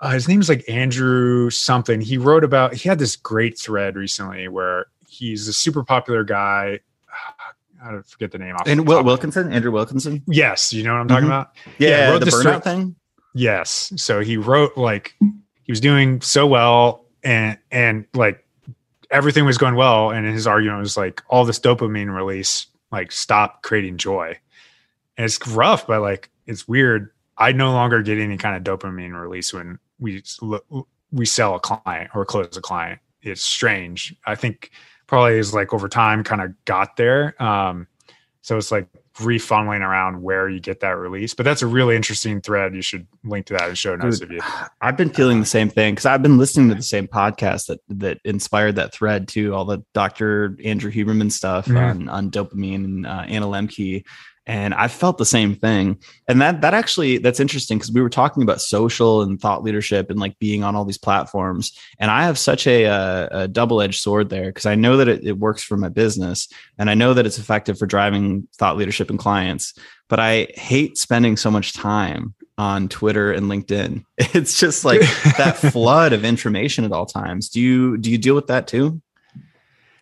[0.00, 2.00] uh, his name is like Andrew something.
[2.00, 6.80] He wrote about, he had this great thread recently where he's a super popular guy.
[7.82, 8.54] I don't forget the name.
[8.56, 10.22] Off and Will Wilkinson, Andrew Wilkinson.
[10.26, 11.32] Yes, you know what I'm talking mm-hmm.
[11.32, 11.56] about.
[11.78, 12.94] Yeah, yeah the burnout thing.
[13.32, 15.16] Yes, so he wrote like
[15.62, 18.46] he was doing so well, and and like
[19.10, 23.62] everything was going well, and his argument was like all this dopamine release like stop
[23.62, 24.38] creating joy,
[25.16, 27.10] and it's rough, but like it's weird.
[27.38, 30.22] I no longer get any kind of dopamine release when we
[31.12, 33.00] we sell a client or close a client.
[33.22, 34.14] It's strange.
[34.26, 34.70] I think
[35.06, 37.40] probably is like over time kind of got there.
[37.42, 37.86] Um,
[38.42, 41.34] so it's like refunneling around where you get that release.
[41.34, 42.74] But that's a really interesting thread.
[42.74, 44.40] You should link to that and show notes Dude, of you.
[44.80, 47.80] I've been feeling the same thing because I've been listening to the same podcast that
[47.88, 49.54] that inspired that thread too.
[49.54, 50.56] All the Dr.
[50.64, 51.76] Andrew Huberman stuff mm-hmm.
[51.76, 54.04] on on dopamine and uh, Anna Lembke
[54.50, 55.96] and i felt the same thing.
[56.26, 60.10] And that that actually that's interesting because we were talking about social and thought leadership
[60.10, 61.72] and like being on all these platforms.
[62.00, 65.24] And i have such a, a, a double-edged sword there because i know that it,
[65.24, 66.48] it works for my business
[66.78, 69.72] and i know that it's effective for driving thought leadership and clients
[70.08, 74.04] but i hate spending so much time on twitter and linkedin.
[74.34, 75.00] It's just like
[75.38, 77.48] that flood of information at all times.
[77.48, 79.00] Do you do you deal with that too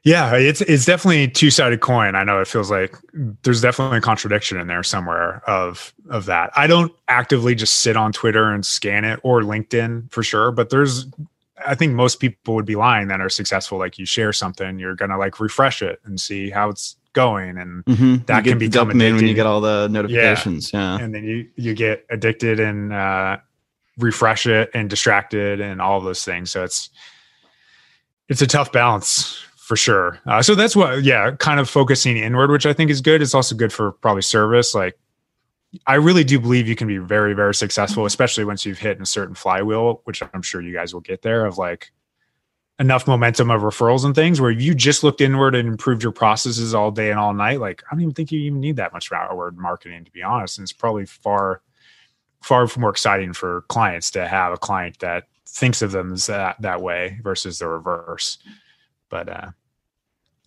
[0.08, 2.14] yeah, it's it's definitely two sided coin.
[2.14, 2.96] I know it feels like
[3.42, 6.50] there's definitely a contradiction in there somewhere of of that.
[6.56, 10.70] I don't actively just sit on Twitter and scan it or LinkedIn for sure, but
[10.70, 11.06] there's
[11.66, 13.78] I think most people would be lying that are successful.
[13.78, 17.84] Like you share something, you're gonna like refresh it and see how it's going, and
[17.84, 18.24] mm-hmm.
[18.24, 20.72] that can become addicting when you get all the notifications.
[20.72, 20.96] Yeah.
[20.96, 23.36] yeah, and then you you get addicted and uh,
[23.98, 26.50] refresh it and distracted and all those things.
[26.50, 26.88] So it's
[28.30, 30.18] it's a tough balance for sure.
[30.24, 33.20] Uh, so that's what, yeah, kind of focusing inward, which I think is good.
[33.20, 34.74] It's also good for probably service.
[34.74, 34.98] Like,
[35.86, 39.04] I really do believe you can be very, very successful, especially once you've hit a
[39.04, 41.92] certain flywheel, which I'm sure you guys will get there of like
[42.78, 46.74] enough momentum of referrals and things where you just looked inward and improved your processes
[46.74, 47.60] all day and all night.
[47.60, 50.56] Like, I don't even think you even need that much outward marketing, to be honest.
[50.56, 51.60] And it's probably far,
[52.42, 56.80] far more exciting for clients to have a client that thinks of them that, that
[56.80, 58.38] way versus the reverse.
[59.10, 59.50] But, uh,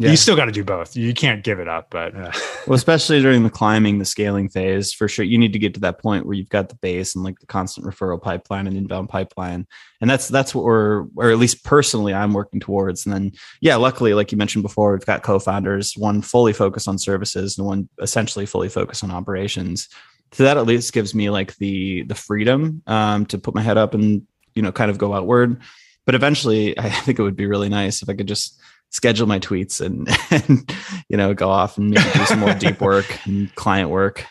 [0.02, 0.12] yeah.
[0.12, 0.96] You still got to do both.
[0.96, 2.32] You can't give it up, but uh.
[2.68, 5.80] well, especially during the climbing, the scaling phase, for sure, you need to get to
[5.82, 9.10] that point where you've got the base and like the constant referral pipeline and inbound
[9.10, 9.68] pipeline,
[10.00, 13.06] and that's that's what we're, or at least personally, I'm working towards.
[13.06, 16.98] And then, yeah, luckily, like you mentioned before, we've got co-founders, one fully focused on
[16.98, 19.88] services, and one essentially fully focused on operations.
[20.34, 23.78] So that at least gives me like the the freedom um, to put my head
[23.78, 24.26] up and
[24.56, 25.62] you know kind of go outward.
[26.06, 28.60] But eventually, I think it would be really nice if I could just
[28.92, 30.08] schedule my tweets and,
[30.50, 30.76] and
[31.10, 34.26] you know go off and do some more deep work and client work.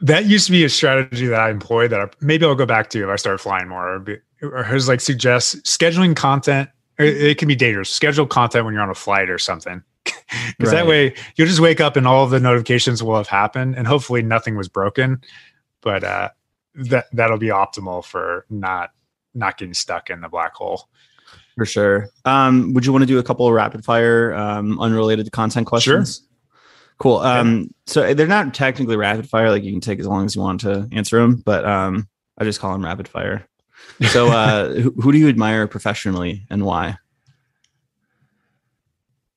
[0.00, 2.90] That used to be a strategy that i employed that I, maybe i'll go back
[2.90, 4.04] to if i start flying more.
[4.42, 6.68] Or has like suggest scheduling content.
[6.98, 7.90] It, it, can be dangerous.
[7.90, 9.82] Schedule content when you're on a flight or something.
[10.58, 10.80] Because right.
[10.80, 14.20] that way you'll just wake up and all the notifications will have happened and hopefully
[14.20, 15.20] nothing was broken.
[15.80, 16.30] But uh
[16.74, 18.90] that that'll be optimal for not
[19.32, 20.88] not getting stuck in the black hole
[21.56, 22.08] for sure.
[22.24, 25.66] Um, would you want to do a couple of rapid fire, um, unrelated to content
[25.66, 26.18] questions?
[26.18, 26.28] Sure.
[26.98, 27.16] Cool.
[27.18, 27.66] Um, yeah.
[27.86, 29.50] so they're not technically rapid fire.
[29.50, 32.08] Like you can take as long as you want to answer them, but um,
[32.38, 33.46] I just call them rapid fire.
[34.10, 36.96] So, uh, who, who, do you admire professionally and why?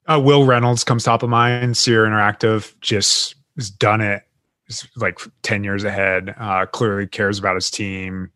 [0.05, 1.75] Uh, Wil Reynolds comes top of mind.
[1.75, 4.23] Seer Interactive just has done it.
[4.67, 6.33] It's like 10 years ahead.
[6.37, 8.31] Uh, clearly cares about his team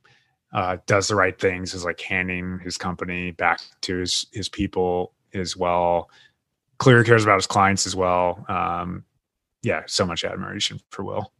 [0.53, 5.13] uh, does the right things is like handing his company back to his his people
[5.33, 6.09] as well.
[6.77, 8.45] Clearly cares about his clients as well.
[8.49, 9.05] Um,
[9.63, 11.31] yeah, so much admiration for Wil.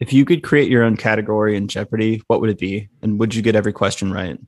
[0.00, 2.88] If you could create your own category in Jeopardy, what would it be?
[3.02, 4.38] And would you get every question right?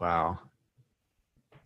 [0.00, 0.38] Wow.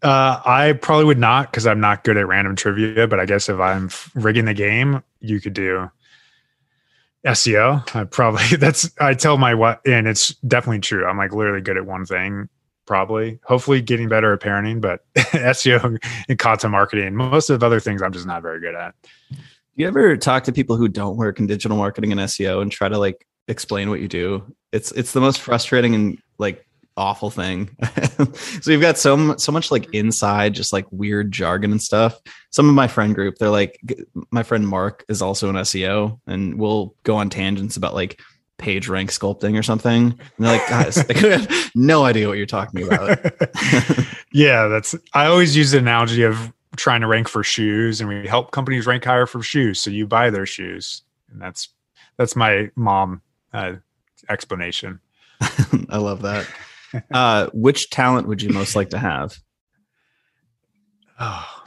[0.02, 3.06] Uh, I probably would not because I'm not good at random trivia.
[3.06, 5.90] But I guess if I'm rigging the game, you could do
[7.26, 7.94] SEO.
[7.94, 11.06] I probably that's I tell my what and it's definitely true.
[11.06, 12.48] I'm like literally good at one thing,
[12.86, 13.38] probably.
[13.44, 15.98] Hopefully getting better at parenting, but SEO
[16.28, 17.14] and content marketing.
[17.14, 18.94] Most of the other things I'm just not very good at.
[19.74, 22.88] You ever talk to people who don't work in digital marketing and SEO and try
[22.88, 24.54] to like explain what you do?
[24.72, 26.66] It's it's the most frustrating and like
[27.00, 27.70] awful thing.
[28.60, 32.20] so you've got so so much like inside, just like weird jargon and stuff.
[32.50, 33.80] Some of my friend group, they're like,
[34.30, 38.20] my friend Mark is also an SEO, and we'll go on tangents about like
[38.58, 40.12] page rank sculpting or something.
[40.12, 43.18] And they're like, guys, I have no idea what you're talking about.
[44.32, 44.94] yeah, that's.
[45.14, 48.86] I always use the analogy of trying to rank for shoes, and we help companies
[48.86, 51.02] rank higher for shoes, so you buy their shoes,
[51.32, 51.70] and that's
[52.18, 53.22] that's my mom
[53.52, 53.74] uh,
[54.28, 55.00] explanation.
[55.88, 56.46] I love that.
[57.12, 59.38] Uh, which talent would you most like to have?
[61.18, 61.64] Oh,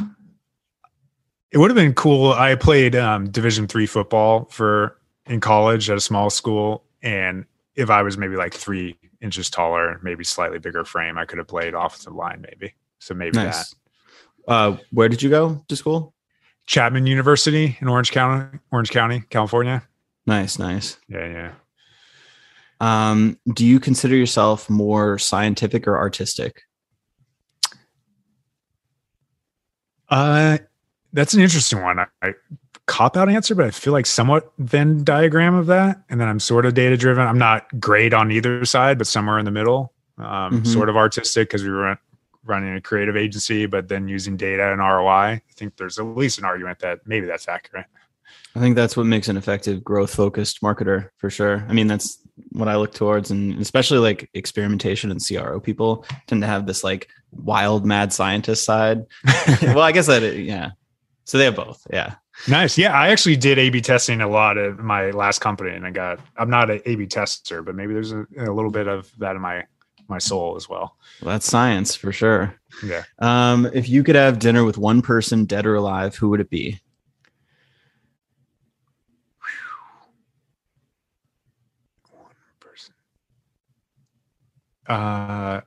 [1.51, 2.33] it would have been cool.
[2.33, 7.45] I played um, Division three football for in college at a small school, and
[7.75, 11.47] if I was maybe like three inches taller, maybe slightly bigger frame, I could have
[11.47, 12.73] played offensive line, maybe.
[12.99, 13.69] So maybe nice.
[13.69, 14.51] that.
[14.51, 16.13] Uh, where did you go to school?
[16.65, 19.83] Chapman University in Orange County, Orange County, California.
[20.25, 20.97] Nice, nice.
[21.07, 21.51] Yeah, yeah.
[22.79, 26.63] Um, do you consider yourself more scientific or artistic?
[30.09, 30.57] Uh,
[31.13, 31.99] that's an interesting one.
[31.99, 32.33] I, I
[32.85, 36.03] cop out answer, but I feel like somewhat Venn diagram of that.
[36.09, 37.25] And then I'm sort of data driven.
[37.25, 39.93] I'm not great on either side, but somewhere in the middle.
[40.17, 40.63] Um, mm-hmm.
[40.65, 41.97] Sort of artistic because we were
[42.45, 45.07] running a creative agency, but then using data and ROI.
[45.09, 47.85] I think there's at least an argument that maybe that's accurate.
[48.55, 51.65] I think that's what makes an effective growth focused marketer for sure.
[51.67, 52.19] I mean, that's
[52.51, 56.83] what I look towards, and especially like experimentation and CRO people tend to have this
[56.83, 59.05] like wild, mad scientist side.
[59.61, 60.71] well, I guess that yeah.
[61.25, 61.85] So they have both.
[61.91, 62.15] Yeah.
[62.47, 62.77] Nice.
[62.77, 66.19] Yeah, I actually did A/B testing a lot at my last company, and I got.
[66.37, 69.41] I'm not an A/B tester, but maybe there's a, a little bit of that in
[69.41, 69.63] my
[70.07, 70.97] my soul as well.
[71.21, 71.33] well.
[71.33, 72.55] That's science for sure.
[72.83, 73.03] Yeah.
[73.19, 76.49] Um, if you could have dinner with one person, dead or alive, who would it
[76.49, 76.81] be?
[84.93, 85.61] Uh,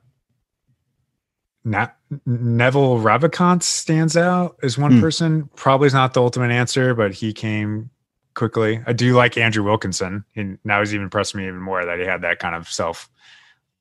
[1.65, 1.89] Na-
[2.25, 5.01] Naval Ravikant stands out as one mm.
[5.01, 5.49] person.
[5.55, 7.89] Probably is not the ultimate answer, but he came
[8.35, 8.81] quickly.
[8.87, 12.05] I do like Andrew Wilkinson, and now he's even impressed me even more that he
[12.05, 13.09] had that kind of self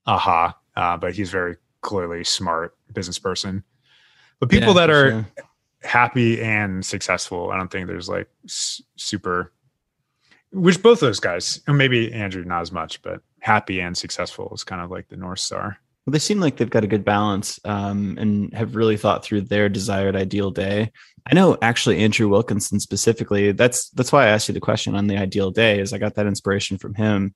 [0.06, 0.56] aha.
[0.74, 3.62] Uh, but he's very clearly smart business person.
[4.40, 5.26] But people yeah, that are sure.
[5.82, 9.52] happy and successful, I don't think there's like s- super.
[10.52, 14.64] Which both those guys, and maybe Andrew not as much, but happy and successful is
[14.64, 15.78] kind of like the north star.
[16.04, 19.42] Well, they seem like they've got a good balance um, and have really thought through
[19.42, 20.90] their desired ideal day.
[21.28, 23.52] I know actually Andrew Wilkinson specifically.
[23.52, 25.80] That's that's why I asked you the question on the ideal day.
[25.80, 27.34] Is I got that inspiration from him.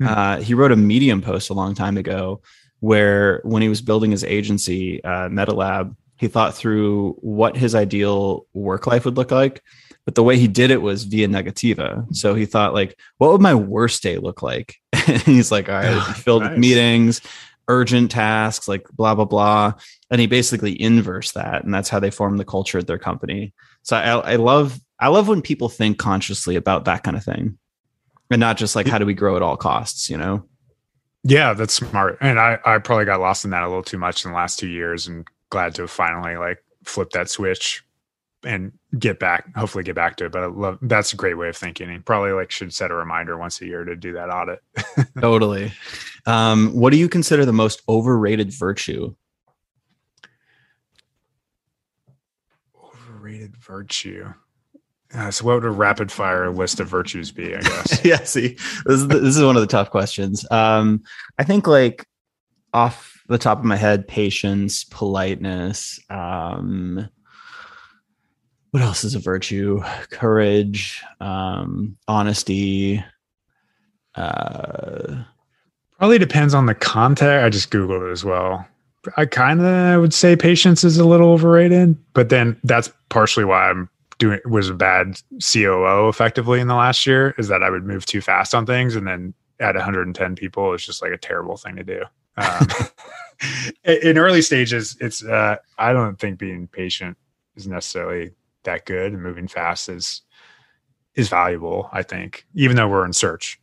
[0.00, 0.06] Hmm.
[0.06, 2.42] Uh, he wrote a Medium post a long time ago
[2.80, 8.46] where when he was building his agency, uh, MetaLab, he thought through what his ideal
[8.54, 9.62] work life would look like.
[10.06, 12.06] But the way he did it was via negativa.
[12.16, 14.76] So he thought like, what would my worst day look like?
[14.92, 16.52] and he's like, all right, ah, filled nice.
[16.52, 17.20] with meetings
[17.68, 19.72] urgent tasks, like blah, blah, blah.
[20.10, 21.64] And he basically inverse that.
[21.64, 23.54] And that's how they form the culture at their company.
[23.82, 27.58] So I, I love, I love when people think consciously about that kind of thing
[28.30, 30.44] and not just like, how do we grow at all costs, you know?
[31.22, 32.18] Yeah, that's smart.
[32.20, 34.58] And I, I probably got lost in that a little too much in the last
[34.58, 37.84] two years and glad to finally like flip that switch
[38.42, 41.48] and get back hopefully get back to it but i love that's a great way
[41.48, 41.88] of thinking.
[41.88, 44.58] And probably like should set a reminder once a year to do that audit.
[45.20, 45.72] Totally.
[46.26, 49.14] Um, what do you consider the most overrated virtue?
[52.76, 54.34] Overrated virtue.
[55.14, 58.04] Uh, so what would a rapid fire list of virtues be i guess?
[58.04, 58.56] Yeah see
[58.86, 60.44] this is, this is one of the tough questions.
[60.50, 61.04] Um,
[61.38, 62.08] i think like
[62.72, 67.08] off the top of my head patience politeness um,
[68.74, 69.80] what else is a virtue?
[70.10, 73.04] Courage, um, honesty.
[74.16, 75.22] Uh,
[75.96, 77.44] Probably depends on the context.
[77.44, 78.66] I just Googled it as well.
[79.16, 83.70] I kind of would say patience is a little overrated, but then that's partially why
[83.70, 83.88] I'm
[84.18, 88.06] doing was a bad COO effectively in the last year is that I would move
[88.06, 91.76] too fast on things and then at 110 people it's just like a terrible thing
[91.76, 92.02] to do.
[92.36, 92.66] Um,
[93.84, 97.16] in early stages, it's uh, I don't think being patient
[97.56, 98.32] is necessarily
[98.64, 100.22] that good and moving fast is
[101.14, 101.88] is valuable.
[101.92, 103.60] I think, even though we're in search.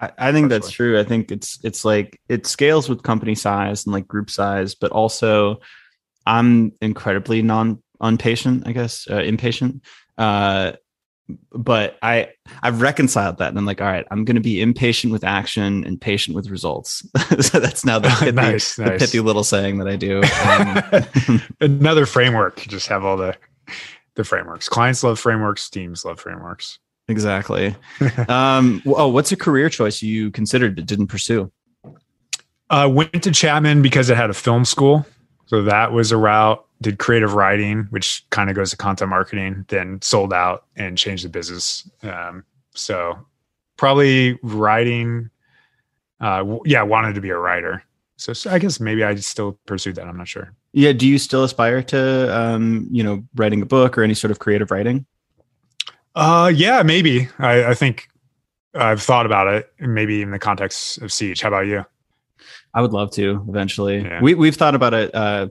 [0.00, 0.98] I, I think that's true.
[0.98, 4.90] I think it's it's like it scales with company size and like group size, but
[4.90, 5.60] also
[6.26, 9.82] I'm incredibly non unpatient, I guess, uh, impatient.
[10.18, 10.72] Uh,
[11.52, 12.28] but I
[12.62, 15.84] I've reconciled that and I'm like, all right, I'm going to be impatient with action
[15.84, 17.06] and patient with results.
[17.40, 19.00] so that's now the pithy, nice, the nice.
[19.00, 20.22] pithy little saying that I do.
[20.44, 22.60] Um, Another framework.
[22.60, 23.36] Just have all the
[24.14, 24.68] the frameworks.
[24.68, 25.70] Clients love frameworks.
[25.70, 26.78] Teams love frameworks.
[27.08, 27.74] Exactly.
[28.28, 31.50] um, oh, what's a career choice you considered but didn't pursue?
[32.70, 35.06] Uh, went to Chapman because it had a film school.
[35.46, 36.64] So that was a route.
[36.80, 41.24] Did creative writing, which kind of goes to content marketing, then sold out and changed
[41.24, 41.88] the business.
[42.02, 42.44] Um,
[42.74, 43.18] so
[43.76, 45.30] probably writing.
[46.20, 47.82] Uh, yeah, wanted to be a writer.
[48.16, 50.06] So, so I guess maybe I still pursued that.
[50.06, 50.52] I'm not sure.
[50.72, 50.92] Yeah.
[50.92, 54.38] Do you still aspire to, um, you know, writing a book or any sort of
[54.38, 55.06] creative writing?
[56.14, 57.28] Uh, yeah, maybe.
[57.38, 58.08] I, I think
[58.74, 61.40] I've thought about it, maybe in the context of Siege.
[61.40, 61.84] How about you?
[62.74, 64.02] I would love to eventually.
[64.02, 64.20] Yeah.
[64.20, 65.14] We we've thought about it.
[65.14, 65.48] Uh,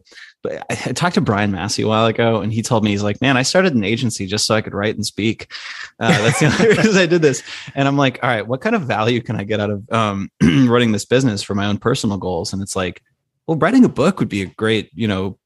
[0.70, 3.38] I talked to Brian Massey a while ago, and he told me he's like, "Man,
[3.38, 5.52] I started an agency just so I could write and speak.
[6.00, 7.41] Uh, that's the only reason I did this."
[7.76, 10.30] And I'm like, "All right, what kind of value can I get out of um,
[10.41, 13.02] running this business for my own personal goals?" And it's like,
[13.48, 15.38] well, writing a book would be a great, you know,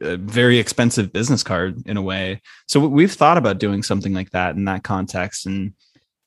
[0.00, 2.40] very expensive business card in a way.
[2.66, 5.72] So we've thought about doing something like that in that context, and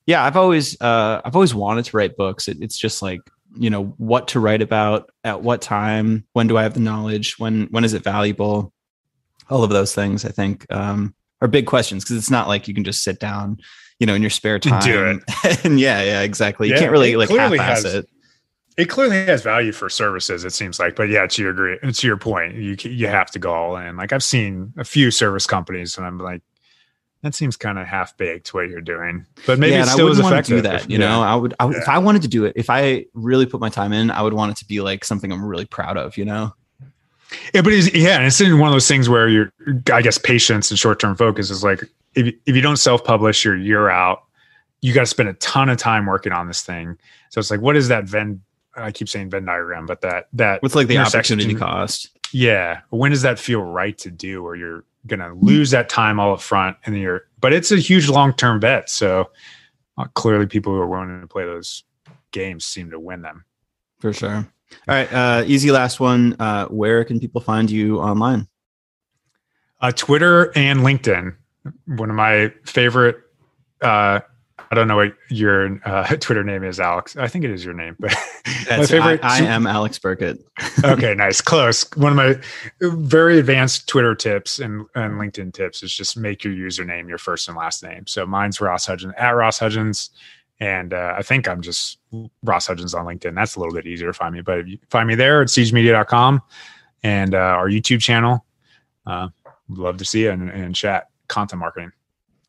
[0.06, 2.48] yeah, I've always uh, I've always wanted to write books.
[2.48, 3.20] It, it's just like
[3.58, 7.38] you know what to write about at what time when do i have the knowledge
[7.38, 8.72] when when is it valuable?
[9.48, 12.74] All of those things i think um, are big questions because it's not like you
[12.74, 13.58] can just sit down
[13.98, 15.64] you know in your spare time do it.
[15.64, 16.68] and yeah yeah exactly.
[16.68, 18.08] You can't really like half-ass has, it.
[18.76, 22.06] it clearly has value for services it seems like but yeah to your agree to
[22.06, 23.96] your point you you have to go all in.
[23.96, 26.42] Like i've seen a few service companies and i'm like
[27.22, 30.18] that seems kind of half baked what you're doing, but maybe yeah, it still is
[30.18, 30.58] effective.
[30.58, 31.82] Do that, you know, I would, I would yeah.
[31.82, 34.34] if I wanted to do it, if I really put my time in, I would
[34.34, 36.54] want it to be like something I'm really proud of, you know.
[37.52, 39.52] Yeah, but it's, yeah, and it's in one of those things where you're,
[39.92, 41.82] I guess, patience and short term focus is like
[42.14, 44.22] if if you don't self publish, you're you're out.
[44.80, 46.98] You got to spend a ton of time working on this thing.
[47.30, 48.42] So it's like, what is that Venn?
[48.76, 52.10] I keep saying Venn diagram, but that that what's like the opportunity cost?
[52.32, 54.44] Yeah, when does that feel right to do?
[54.44, 57.76] or you're going to lose that time all up front and you're but it's a
[57.76, 58.88] huge long-term bet.
[58.88, 59.30] So
[59.98, 61.84] uh, clearly people who are willing to play those
[62.32, 63.44] games seem to win them.
[64.00, 64.36] For sure.
[64.36, 66.36] All right uh, easy last one.
[66.38, 68.48] Uh, where can people find you online?
[69.80, 71.36] Uh, twitter and linkedin.
[71.86, 73.16] One of my favorite
[73.82, 74.20] uh,
[74.70, 77.16] I don't know what your uh, Twitter name is, Alex.
[77.16, 78.10] I think it is your name, but
[78.70, 79.24] my favorite.
[79.24, 80.38] I, I, am Alex Birkett.
[80.84, 81.84] okay, nice, close.
[81.94, 82.40] One of my
[82.80, 87.48] very advanced Twitter tips and, and LinkedIn tips is just make your username your first
[87.48, 88.06] and last name.
[88.06, 90.10] So mine's Ross Hudgens at Ross Hudgens,
[90.58, 91.98] and uh, I think I'm just
[92.42, 93.34] Ross Hudgens on LinkedIn.
[93.34, 95.48] That's a little bit easier to find me, but if you find me there at
[95.48, 96.42] siegemedia.com
[97.02, 98.44] and uh, our YouTube channel.
[99.06, 99.28] Uh,
[99.68, 101.92] love to see you and, and chat content marketing.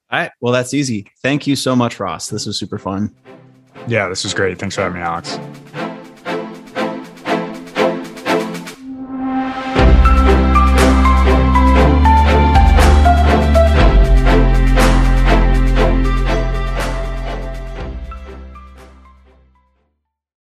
[0.09, 0.31] All right.
[0.39, 1.11] Well, that's easy.
[1.21, 2.29] Thank you so much, Ross.
[2.29, 3.13] This was super fun.
[3.87, 4.57] Yeah, this was great.
[4.57, 5.37] Thanks for having me, Alex.